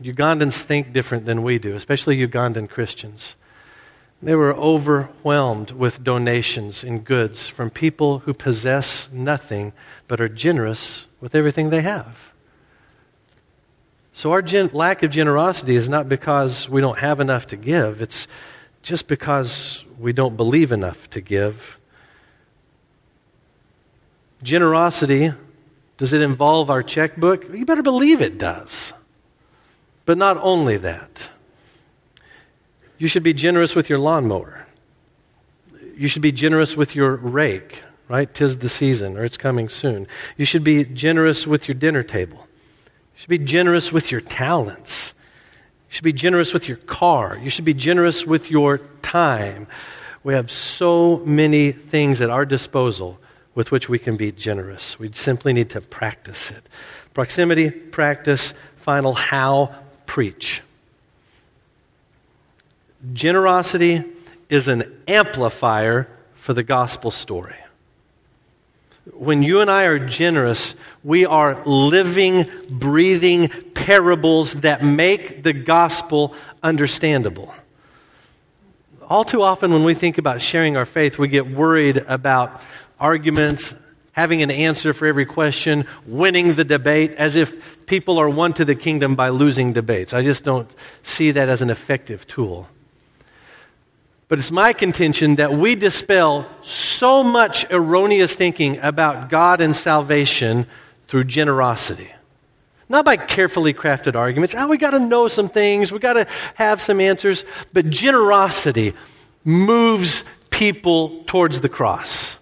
Ugandans 0.00 0.60
think 0.60 0.92
different 0.92 1.26
than 1.26 1.42
we 1.42 1.58
do, 1.58 1.76
especially 1.76 2.16
Ugandan 2.16 2.68
Christians. 2.68 3.36
They 4.22 4.34
were 4.34 4.54
overwhelmed 4.54 5.72
with 5.72 6.02
donations 6.02 6.82
and 6.82 7.04
goods 7.04 7.46
from 7.46 7.70
people 7.70 8.20
who 8.20 8.32
possess 8.32 9.08
nothing 9.12 9.72
but 10.08 10.20
are 10.20 10.28
generous 10.28 11.06
with 11.20 11.34
everything 11.34 11.70
they 11.70 11.82
have. 11.82 12.33
So, 14.16 14.30
our 14.30 14.42
gen- 14.42 14.70
lack 14.72 15.02
of 15.02 15.10
generosity 15.10 15.74
is 15.74 15.88
not 15.88 16.08
because 16.08 16.68
we 16.68 16.80
don't 16.80 17.00
have 17.00 17.18
enough 17.18 17.48
to 17.48 17.56
give, 17.56 18.00
it's 18.00 18.28
just 18.82 19.08
because 19.08 19.84
we 19.98 20.12
don't 20.12 20.36
believe 20.36 20.70
enough 20.70 21.10
to 21.10 21.20
give. 21.20 21.78
Generosity, 24.42 25.32
does 25.96 26.12
it 26.12 26.22
involve 26.22 26.70
our 26.70 26.82
checkbook? 26.82 27.52
You 27.52 27.66
better 27.66 27.82
believe 27.82 28.20
it 28.20 28.38
does. 28.38 28.92
But 30.06 30.16
not 30.16 30.36
only 30.36 30.76
that. 30.76 31.30
You 32.98 33.08
should 33.08 33.22
be 33.24 33.34
generous 33.34 33.74
with 33.74 33.88
your 33.88 33.98
lawnmower. 33.98 34.68
You 35.96 36.06
should 36.06 36.22
be 36.22 36.32
generous 36.32 36.76
with 36.76 36.94
your 36.94 37.16
rake, 37.16 37.82
right? 38.08 38.32
Tis 38.32 38.58
the 38.58 38.68
season, 38.68 39.16
or 39.16 39.24
it's 39.24 39.36
coming 39.36 39.68
soon. 39.68 40.06
You 40.36 40.44
should 40.44 40.62
be 40.62 40.84
generous 40.84 41.46
with 41.46 41.66
your 41.66 41.74
dinner 41.74 42.04
table. 42.04 42.46
You 43.14 43.20
should 43.20 43.30
be 43.30 43.38
generous 43.38 43.92
with 43.92 44.10
your 44.10 44.20
talents. 44.20 45.14
You 45.88 45.94
should 45.94 46.04
be 46.04 46.12
generous 46.12 46.52
with 46.52 46.68
your 46.68 46.78
car. 46.78 47.38
You 47.40 47.50
should 47.50 47.64
be 47.64 47.74
generous 47.74 48.26
with 48.26 48.50
your 48.50 48.78
time. 49.02 49.66
We 50.24 50.34
have 50.34 50.50
so 50.50 51.18
many 51.24 51.70
things 51.70 52.20
at 52.20 52.30
our 52.30 52.44
disposal 52.44 53.20
with 53.54 53.70
which 53.70 53.88
we 53.88 53.98
can 53.98 54.16
be 54.16 54.32
generous. 54.32 54.98
We 54.98 55.12
simply 55.12 55.52
need 55.52 55.70
to 55.70 55.80
practice 55.80 56.50
it. 56.50 56.66
Proximity, 57.12 57.70
practice, 57.70 58.54
final 58.76 59.14
how, 59.14 59.74
preach. 60.06 60.62
Generosity 63.12 64.02
is 64.48 64.66
an 64.66 64.92
amplifier 65.06 66.08
for 66.34 66.54
the 66.54 66.62
gospel 66.62 67.10
story. 67.10 67.54
When 69.12 69.42
you 69.42 69.60
and 69.60 69.70
I 69.70 69.84
are 69.84 69.98
generous, 69.98 70.74
we 71.02 71.26
are 71.26 71.62
living, 71.66 72.46
breathing 72.70 73.48
parables 73.74 74.54
that 74.54 74.82
make 74.82 75.42
the 75.42 75.52
gospel 75.52 76.34
understandable. 76.62 77.54
All 79.06 79.24
too 79.24 79.42
often, 79.42 79.72
when 79.72 79.84
we 79.84 79.92
think 79.92 80.16
about 80.16 80.40
sharing 80.40 80.78
our 80.78 80.86
faith, 80.86 81.18
we 81.18 81.28
get 81.28 81.46
worried 81.46 81.98
about 82.08 82.62
arguments, 82.98 83.74
having 84.12 84.40
an 84.40 84.50
answer 84.50 84.94
for 84.94 85.06
every 85.06 85.26
question, 85.26 85.86
winning 86.06 86.54
the 86.54 86.64
debate, 86.64 87.12
as 87.12 87.34
if 87.34 87.86
people 87.86 88.16
are 88.18 88.30
won 88.30 88.54
to 88.54 88.64
the 88.64 88.74
kingdom 88.74 89.14
by 89.14 89.28
losing 89.28 89.74
debates. 89.74 90.14
I 90.14 90.22
just 90.22 90.44
don't 90.44 90.74
see 91.02 91.32
that 91.32 91.50
as 91.50 91.60
an 91.60 91.68
effective 91.68 92.26
tool. 92.26 92.68
But 94.28 94.38
it's 94.38 94.50
my 94.50 94.72
contention 94.72 95.36
that 95.36 95.52
we 95.52 95.74
dispel 95.74 96.46
so 96.62 97.22
much 97.22 97.66
erroneous 97.70 98.34
thinking 98.34 98.78
about 98.80 99.28
God 99.28 99.60
and 99.60 99.74
salvation 99.74 100.66
through 101.08 101.24
generosity. 101.24 102.10
Not 102.88 103.04
by 103.04 103.16
carefully 103.16 103.74
crafted 103.74 104.14
arguments. 104.14 104.54
Oh, 104.56 104.68
we 104.68 104.78
got 104.78 104.90
to 104.90 104.98
know 104.98 105.28
some 105.28 105.48
things, 105.48 105.92
we 105.92 105.98
got 105.98 106.14
to 106.14 106.26
have 106.54 106.80
some 106.80 107.00
answers. 107.00 107.44
But 107.72 107.90
generosity 107.90 108.94
moves 109.44 110.24
people 110.50 111.24
towards 111.24 111.60
the 111.60 111.68
cross. 111.68 112.38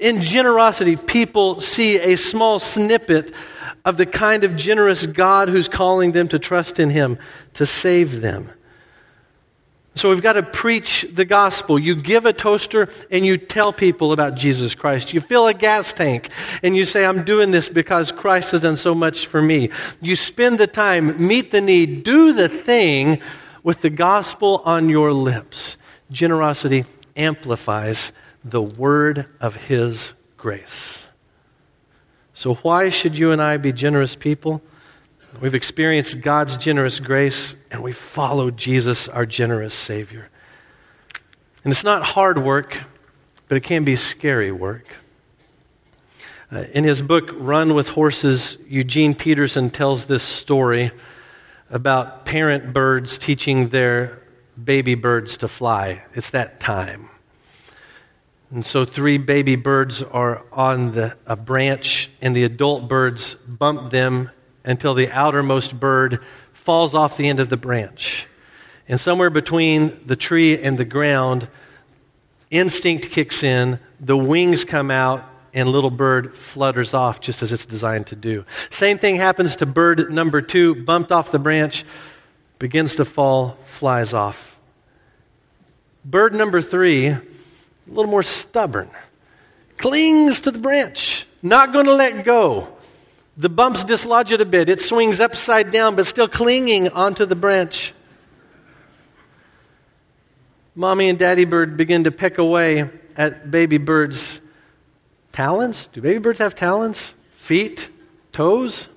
In 0.00 0.22
generosity, 0.22 0.96
people 0.96 1.60
see 1.60 1.98
a 1.98 2.16
small 2.16 2.58
snippet 2.58 3.32
of 3.84 3.96
the 3.96 4.06
kind 4.06 4.42
of 4.42 4.56
generous 4.56 5.06
God 5.06 5.48
who's 5.48 5.68
calling 5.68 6.12
them 6.12 6.26
to 6.28 6.38
trust 6.38 6.80
in 6.80 6.90
Him 6.90 7.18
to 7.54 7.66
save 7.66 8.20
them. 8.20 8.50
So 9.96 10.10
we've 10.10 10.22
got 10.22 10.34
to 10.34 10.42
preach 10.42 11.06
the 11.10 11.24
gospel. 11.24 11.78
You 11.78 11.96
give 11.96 12.26
a 12.26 12.32
toaster 12.34 12.88
and 13.10 13.24
you 13.24 13.38
tell 13.38 13.72
people 13.72 14.12
about 14.12 14.34
Jesus 14.34 14.74
Christ. 14.74 15.14
You 15.14 15.22
fill 15.22 15.46
a 15.46 15.54
gas 15.54 15.94
tank 15.94 16.28
and 16.62 16.76
you 16.76 16.84
say, 16.84 17.06
I'm 17.06 17.24
doing 17.24 17.50
this 17.50 17.70
because 17.70 18.12
Christ 18.12 18.50
has 18.50 18.60
done 18.60 18.76
so 18.76 18.94
much 18.94 19.26
for 19.26 19.40
me. 19.40 19.70
You 20.02 20.14
spend 20.14 20.58
the 20.58 20.66
time, 20.66 21.26
meet 21.26 21.50
the 21.50 21.62
need, 21.62 22.04
do 22.04 22.34
the 22.34 22.48
thing 22.48 23.22
with 23.62 23.80
the 23.80 23.88
gospel 23.88 24.60
on 24.66 24.90
your 24.90 25.14
lips. 25.14 25.78
Generosity 26.10 26.84
amplifies 27.16 28.12
the 28.44 28.62
word 28.62 29.26
of 29.40 29.56
his 29.56 30.12
grace. 30.36 31.06
So, 32.34 32.54
why 32.56 32.90
should 32.90 33.16
you 33.16 33.32
and 33.32 33.40
I 33.40 33.56
be 33.56 33.72
generous 33.72 34.14
people? 34.14 34.60
We've 35.40 35.54
experienced 35.54 36.22
God's 36.22 36.56
generous 36.56 36.98
grace 36.98 37.56
and 37.70 37.82
we 37.82 37.92
follow 37.92 38.50
Jesus, 38.50 39.06
our 39.06 39.26
generous 39.26 39.74
Savior. 39.74 40.30
And 41.62 41.70
it's 41.70 41.84
not 41.84 42.02
hard 42.02 42.38
work, 42.38 42.84
but 43.46 43.56
it 43.56 43.62
can 43.62 43.84
be 43.84 43.96
scary 43.96 44.50
work. 44.50 44.86
Uh, 46.50 46.64
in 46.72 46.84
his 46.84 47.02
book, 47.02 47.30
Run 47.34 47.74
with 47.74 47.90
Horses, 47.90 48.56
Eugene 48.66 49.14
Peterson 49.14 49.68
tells 49.68 50.06
this 50.06 50.22
story 50.22 50.90
about 51.68 52.24
parent 52.24 52.72
birds 52.72 53.18
teaching 53.18 53.68
their 53.68 54.22
baby 54.62 54.94
birds 54.94 55.36
to 55.38 55.48
fly. 55.48 56.04
It's 56.14 56.30
that 56.30 56.60
time. 56.60 57.10
And 58.50 58.64
so, 58.64 58.84
three 58.84 59.18
baby 59.18 59.56
birds 59.56 60.04
are 60.04 60.46
on 60.52 60.92
the, 60.92 61.18
a 61.26 61.34
branch, 61.34 62.08
and 62.22 62.34
the 62.34 62.44
adult 62.44 62.88
birds 62.88 63.34
bump 63.34 63.90
them 63.90 64.30
until 64.66 64.92
the 64.92 65.10
outermost 65.10 65.78
bird 65.78 66.18
falls 66.52 66.94
off 66.94 67.16
the 67.16 67.28
end 67.28 67.40
of 67.40 67.48
the 67.48 67.56
branch. 67.56 68.26
And 68.88 69.00
somewhere 69.00 69.30
between 69.30 69.98
the 70.06 70.16
tree 70.16 70.60
and 70.60 70.76
the 70.76 70.84
ground, 70.84 71.48
instinct 72.50 73.10
kicks 73.10 73.42
in, 73.42 73.78
the 74.00 74.16
wings 74.16 74.64
come 74.64 74.90
out, 74.90 75.24
and 75.54 75.70
little 75.70 75.90
bird 75.90 76.36
flutters 76.36 76.92
off 76.92 77.20
just 77.20 77.42
as 77.42 77.50
it's 77.50 77.64
designed 77.64 78.06
to 78.08 78.14
do. 78.14 78.44
Same 78.68 78.98
thing 78.98 79.16
happens 79.16 79.56
to 79.56 79.66
bird 79.66 80.12
number 80.12 80.42
two, 80.42 80.84
bumped 80.84 81.10
off 81.10 81.32
the 81.32 81.38
branch, 81.38 81.84
begins 82.58 82.96
to 82.96 83.06
fall, 83.06 83.56
flies 83.64 84.12
off. 84.12 84.58
Bird 86.04 86.34
number 86.34 86.60
three, 86.60 87.06
a 87.06 87.22
little 87.88 88.10
more 88.10 88.22
stubborn, 88.22 88.90
clings 89.78 90.40
to 90.40 90.50
the 90.50 90.58
branch, 90.58 91.26
not 91.42 91.72
going 91.72 91.86
to 91.86 91.94
let 91.94 92.24
go. 92.24 92.75
The 93.36 93.48
bumps 93.50 93.84
dislodge 93.84 94.32
it 94.32 94.40
a 94.40 94.46
bit. 94.46 94.68
It 94.68 94.80
swings 94.80 95.20
upside 95.20 95.70
down, 95.70 95.94
but 95.94 96.06
still 96.06 96.28
clinging 96.28 96.88
onto 96.88 97.26
the 97.26 97.36
branch. 97.36 97.92
Mommy 100.74 101.08
and 101.08 101.18
Daddy 101.18 101.44
Bird 101.44 101.76
begin 101.76 102.04
to 102.04 102.10
peck 102.10 102.38
away 102.38 102.90
at 103.16 103.50
baby 103.50 103.78
bird's 103.78 104.40
talons. 105.32 105.86
Do 105.88 106.00
baby 106.00 106.18
birds 106.18 106.38
have 106.38 106.54
talons? 106.54 107.14
Feet? 107.36 107.90
Toes? 108.32 108.88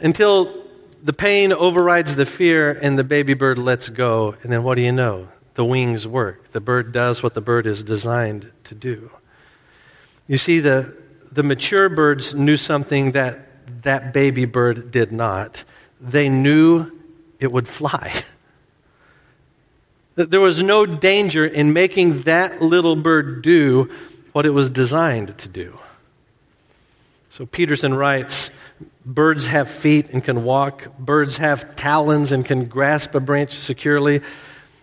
Until 0.00 0.64
the 1.02 1.12
pain 1.12 1.52
overrides 1.52 2.16
the 2.16 2.26
fear 2.26 2.72
and 2.72 2.98
the 2.98 3.04
baby 3.04 3.34
bird 3.34 3.58
lets 3.58 3.88
go. 3.88 4.34
And 4.42 4.52
then 4.52 4.62
what 4.62 4.74
do 4.74 4.82
you 4.82 4.92
know? 4.92 5.28
The 5.54 5.64
wings 5.64 6.06
work. 6.06 6.52
The 6.52 6.60
bird 6.60 6.92
does 6.92 7.22
what 7.22 7.34
the 7.34 7.40
bird 7.40 7.66
is 7.66 7.82
designed 7.82 8.52
to 8.64 8.74
do. 8.74 9.10
You 10.26 10.36
see, 10.36 10.60
the, 10.60 10.94
the 11.32 11.42
mature 11.42 11.88
birds 11.88 12.34
knew 12.34 12.56
something 12.56 13.12
that 13.12 13.82
that 13.82 14.12
baby 14.12 14.44
bird 14.44 14.90
did 14.90 15.12
not. 15.12 15.64
They 16.00 16.28
knew 16.28 16.90
it 17.38 17.50
would 17.52 17.68
fly. 17.68 18.24
There 20.16 20.40
was 20.40 20.62
no 20.62 20.86
danger 20.86 21.44
in 21.44 21.74
making 21.74 22.22
that 22.22 22.62
little 22.62 22.96
bird 22.96 23.42
do 23.42 23.90
what 24.32 24.46
it 24.46 24.50
was 24.50 24.70
designed 24.70 25.36
to 25.36 25.46
do. 25.46 25.78
So 27.28 27.44
Peterson 27.44 27.92
writes 27.92 28.48
Birds 29.04 29.46
have 29.46 29.70
feet 29.70 30.08
and 30.08 30.24
can 30.24 30.42
walk, 30.42 30.98
birds 30.98 31.36
have 31.36 31.76
talons 31.76 32.32
and 32.32 32.46
can 32.46 32.64
grasp 32.64 33.14
a 33.14 33.20
branch 33.20 33.52
securely. 33.52 34.22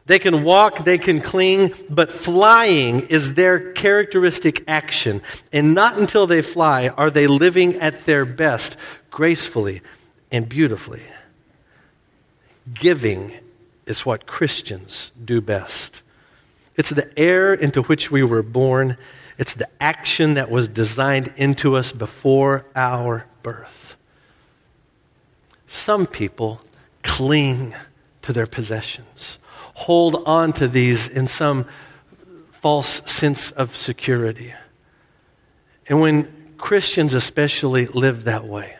They 0.05 0.19
can 0.19 0.43
walk, 0.43 0.83
they 0.83 0.97
can 0.97 1.21
cling, 1.21 1.73
but 1.89 2.11
flying 2.11 3.01
is 3.07 3.35
their 3.35 3.71
characteristic 3.71 4.63
action. 4.67 5.21
And 5.53 5.73
not 5.73 5.97
until 5.97 6.27
they 6.27 6.41
fly 6.41 6.89
are 6.89 7.09
they 7.09 7.27
living 7.27 7.75
at 7.75 8.05
their 8.05 8.25
best, 8.25 8.75
gracefully 9.09 9.81
and 10.31 10.49
beautifully. 10.49 11.03
Giving 12.73 13.31
is 13.85 14.05
what 14.05 14.25
Christians 14.25 15.11
do 15.23 15.39
best. 15.39 16.01
It's 16.75 16.89
the 16.89 17.17
air 17.17 17.53
into 17.53 17.83
which 17.83 18.11
we 18.11 18.23
were 18.23 18.43
born, 18.43 18.97
it's 19.37 19.53
the 19.53 19.69
action 19.79 20.35
that 20.35 20.49
was 20.49 20.67
designed 20.67 21.33
into 21.37 21.75
us 21.75 21.91
before 21.91 22.65
our 22.75 23.25
birth. 23.41 23.95
Some 25.67 26.05
people 26.07 26.61
cling 27.03 27.73
to 28.21 28.33
their 28.33 28.47
possessions 28.47 29.39
hold 29.83 30.23
on 30.25 30.53
to 30.53 30.67
these 30.67 31.09
in 31.09 31.27
some 31.27 31.65
false 32.51 33.01
sense 33.11 33.51
of 33.51 33.75
security. 33.75 34.53
And 35.89 35.99
when 35.99 36.53
Christians, 36.57 37.13
especially, 37.13 37.87
live 37.87 38.23
that 38.23 38.45
way, 38.45 38.77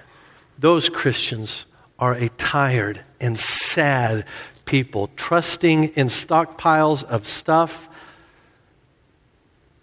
those 0.58 0.88
Christians 0.88 1.66
are 2.00 2.14
a 2.14 2.30
tired 2.30 3.04
and 3.20 3.38
sad 3.38 4.26
people, 4.64 5.10
trusting 5.18 5.90
in 5.90 6.08
stockpiles 6.08 7.04
of 7.04 7.28
stuff 7.28 7.90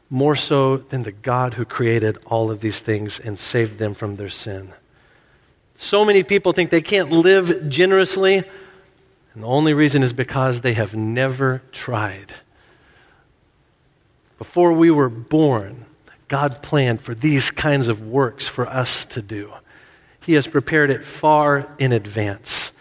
more 0.08 0.34
so 0.34 0.78
than 0.78 1.02
the 1.02 1.12
God 1.12 1.54
who 1.54 1.66
created 1.66 2.16
all 2.24 2.50
of 2.50 2.62
these 2.62 2.80
things 2.80 3.20
and 3.20 3.38
saved 3.38 3.78
them 3.78 3.92
from 3.92 4.16
their 4.16 4.30
sin. 4.30 4.72
So 5.76 6.04
many 6.04 6.22
people 6.22 6.52
think 6.52 6.70
they 6.70 6.80
can't 6.80 7.10
live 7.10 7.68
generously 7.68 8.44
and 9.32 9.42
the 9.42 9.46
only 9.48 9.74
reason 9.74 10.02
is 10.02 10.12
because 10.12 10.60
they 10.60 10.74
have 10.74 10.94
never 10.94 11.62
tried. 11.72 12.34
Before 14.38 14.72
we 14.72 14.90
were 14.90 15.08
born, 15.08 15.86
God 16.28 16.62
planned 16.62 17.00
for 17.00 17.14
these 17.14 17.50
kinds 17.50 17.88
of 17.88 18.06
works 18.06 18.46
for 18.46 18.66
us 18.66 19.04
to 19.06 19.22
do. 19.22 19.52
He 20.20 20.34
has 20.34 20.46
prepared 20.46 20.90
it 20.90 21.04
far 21.04 21.68
in 21.78 21.92
advance. 21.92 22.72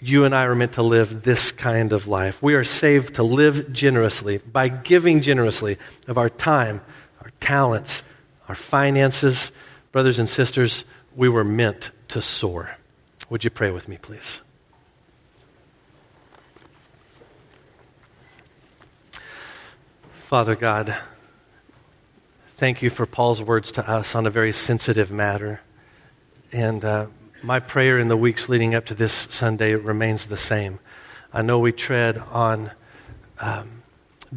You 0.00 0.24
and 0.24 0.34
I 0.34 0.44
are 0.44 0.54
meant 0.54 0.74
to 0.74 0.82
live 0.82 1.22
this 1.22 1.50
kind 1.50 1.92
of 1.92 2.06
life. 2.06 2.42
We 2.42 2.54
are 2.54 2.64
saved 2.64 3.14
to 3.14 3.22
live 3.22 3.72
generously 3.72 4.38
by 4.38 4.68
giving 4.68 5.22
generously 5.22 5.78
of 6.06 6.18
our 6.18 6.28
time, 6.28 6.82
our 7.22 7.32
talents, 7.40 8.02
our 8.48 8.54
finances. 8.54 9.50
Brothers 9.92 10.18
and 10.18 10.28
sisters, 10.28 10.84
we 11.16 11.28
were 11.28 11.44
meant 11.44 11.90
to 12.08 12.20
soar. 12.20 12.76
Would 13.30 13.44
you 13.44 13.50
pray 13.50 13.70
with 13.70 13.88
me, 13.88 13.96
please? 13.96 14.40
Father 20.24 20.56
God, 20.56 20.96
thank 22.56 22.80
you 22.80 22.88
for 22.88 23.04
Paul's 23.04 23.42
words 23.42 23.70
to 23.72 23.86
us 23.88 24.14
on 24.14 24.26
a 24.26 24.30
very 24.30 24.52
sensitive 24.52 25.10
matter. 25.10 25.60
And 26.50 26.82
uh, 26.82 27.08
my 27.42 27.60
prayer 27.60 27.98
in 27.98 28.08
the 28.08 28.16
weeks 28.16 28.48
leading 28.48 28.74
up 28.74 28.86
to 28.86 28.94
this 28.94 29.12
Sunday 29.28 29.74
remains 29.74 30.24
the 30.24 30.38
same. 30.38 30.78
I 31.30 31.42
know 31.42 31.58
we 31.58 31.72
tread 31.72 32.16
on 32.16 32.70
um, 33.38 33.82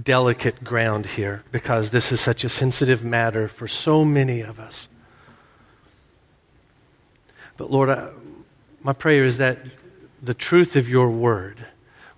delicate 0.03 0.61
ground 0.61 1.05
here 1.05 1.45
because 1.53 1.91
this 1.91 2.11
is 2.11 2.19
such 2.19 2.43
a 2.43 2.49
sensitive 2.49 3.01
matter 3.01 3.47
for 3.47 3.69
so 3.69 4.03
many 4.03 4.41
of 4.41 4.59
us. 4.59 4.89
But 7.55 7.71
Lord, 7.71 7.89
I, 7.89 8.11
my 8.83 8.91
prayer 8.91 9.23
is 9.23 9.37
that 9.37 9.59
the 10.21 10.33
truth 10.33 10.75
of 10.75 10.89
your 10.89 11.09
word 11.09 11.65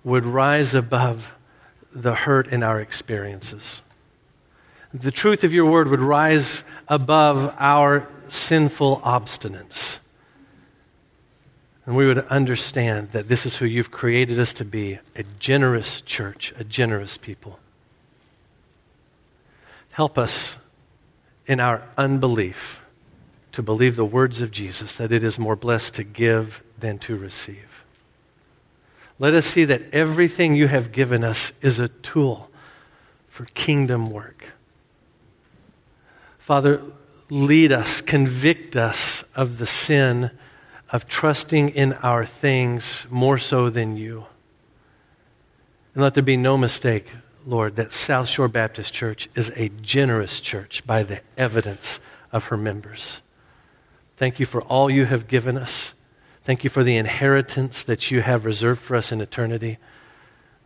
would 0.02 0.26
rise 0.26 0.74
above 0.74 1.34
the 1.92 2.14
hurt 2.14 2.48
in 2.48 2.62
our 2.62 2.80
experiences. 2.80 3.82
The 4.92 5.10
truth 5.10 5.44
of 5.44 5.52
your 5.52 5.70
word 5.70 5.88
would 5.88 6.00
rise 6.00 6.64
above 6.88 7.54
our 7.58 8.08
sinful 8.28 9.00
obstinance. 9.04 10.00
And 11.86 11.96
we 11.96 12.06
would 12.06 12.18
understand 12.26 13.10
that 13.12 13.28
this 13.28 13.46
is 13.46 13.56
who 13.56 13.66
you've 13.66 13.90
created 13.90 14.38
us 14.38 14.52
to 14.54 14.64
be 14.64 14.98
a 15.16 15.24
generous 15.38 16.00
church, 16.00 16.52
a 16.58 16.64
generous 16.64 17.16
people. 17.16 17.58
Help 19.92 20.18
us 20.18 20.56
in 21.46 21.58
our 21.58 21.82
unbelief 21.96 22.80
to 23.52 23.62
believe 23.62 23.96
the 23.96 24.04
words 24.04 24.40
of 24.40 24.50
Jesus 24.50 24.94
that 24.96 25.10
it 25.10 25.24
is 25.24 25.38
more 25.38 25.56
blessed 25.56 25.94
to 25.94 26.04
give 26.04 26.62
than 26.78 26.98
to 26.98 27.16
receive. 27.16 27.69
Let 29.20 29.34
us 29.34 29.44
see 29.44 29.66
that 29.66 29.82
everything 29.92 30.56
you 30.56 30.66
have 30.68 30.92
given 30.92 31.22
us 31.22 31.52
is 31.60 31.78
a 31.78 31.88
tool 31.88 32.50
for 33.28 33.44
kingdom 33.54 34.10
work. 34.10 34.46
Father, 36.38 36.82
lead 37.28 37.70
us, 37.70 38.00
convict 38.00 38.76
us 38.76 39.22
of 39.36 39.58
the 39.58 39.66
sin 39.66 40.30
of 40.90 41.06
trusting 41.06 41.68
in 41.68 41.92
our 41.92 42.24
things 42.24 43.06
more 43.10 43.38
so 43.38 43.68
than 43.68 43.94
you. 43.94 44.24
And 45.94 46.02
let 46.02 46.14
there 46.14 46.22
be 46.22 46.38
no 46.38 46.56
mistake, 46.56 47.06
Lord, 47.46 47.76
that 47.76 47.92
South 47.92 48.26
Shore 48.26 48.48
Baptist 48.48 48.94
Church 48.94 49.28
is 49.34 49.52
a 49.54 49.68
generous 49.68 50.40
church 50.40 50.86
by 50.86 51.02
the 51.02 51.20
evidence 51.36 52.00
of 52.32 52.44
her 52.44 52.56
members. 52.56 53.20
Thank 54.16 54.40
you 54.40 54.46
for 54.46 54.62
all 54.62 54.88
you 54.90 55.04
have 55.04 55.28
given 55.28 55.58
us. 55.58 55.92
Thank 56.42 56.64
you 56.64 56.70
for 56.70 56.82
the 56.82 56.96
inheritance 56.96 57.82
that 57.84 58.10
you 58.10 58.22
have 58.22 58.44
reserved 58.44 58.80
for 58.80 58.96
us 58.96 59.12
in 59.12 59.20
eternity. 59.20 59.78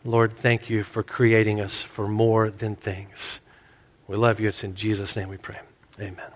Lord, 0.05 0.37
thank 0.37 0.71
you 0.71 0.85
for 0.85 1.03
creating 1.03 1.61
us 1.61 1.83
for 1.83 2.07
more 2.07 2.51
than 2.51 2.77
things. 2.77 3.41
We 4.07 4.17
love 4.17 4.39
you. 4.39 4.49
It's 4.49 4.63
in 4.63 4.75
Jesus' 4.75 5.17
name 5.17 5.29
we 5.29 5.39
pray. 5.39 5.61
Amen. 5.99 6.34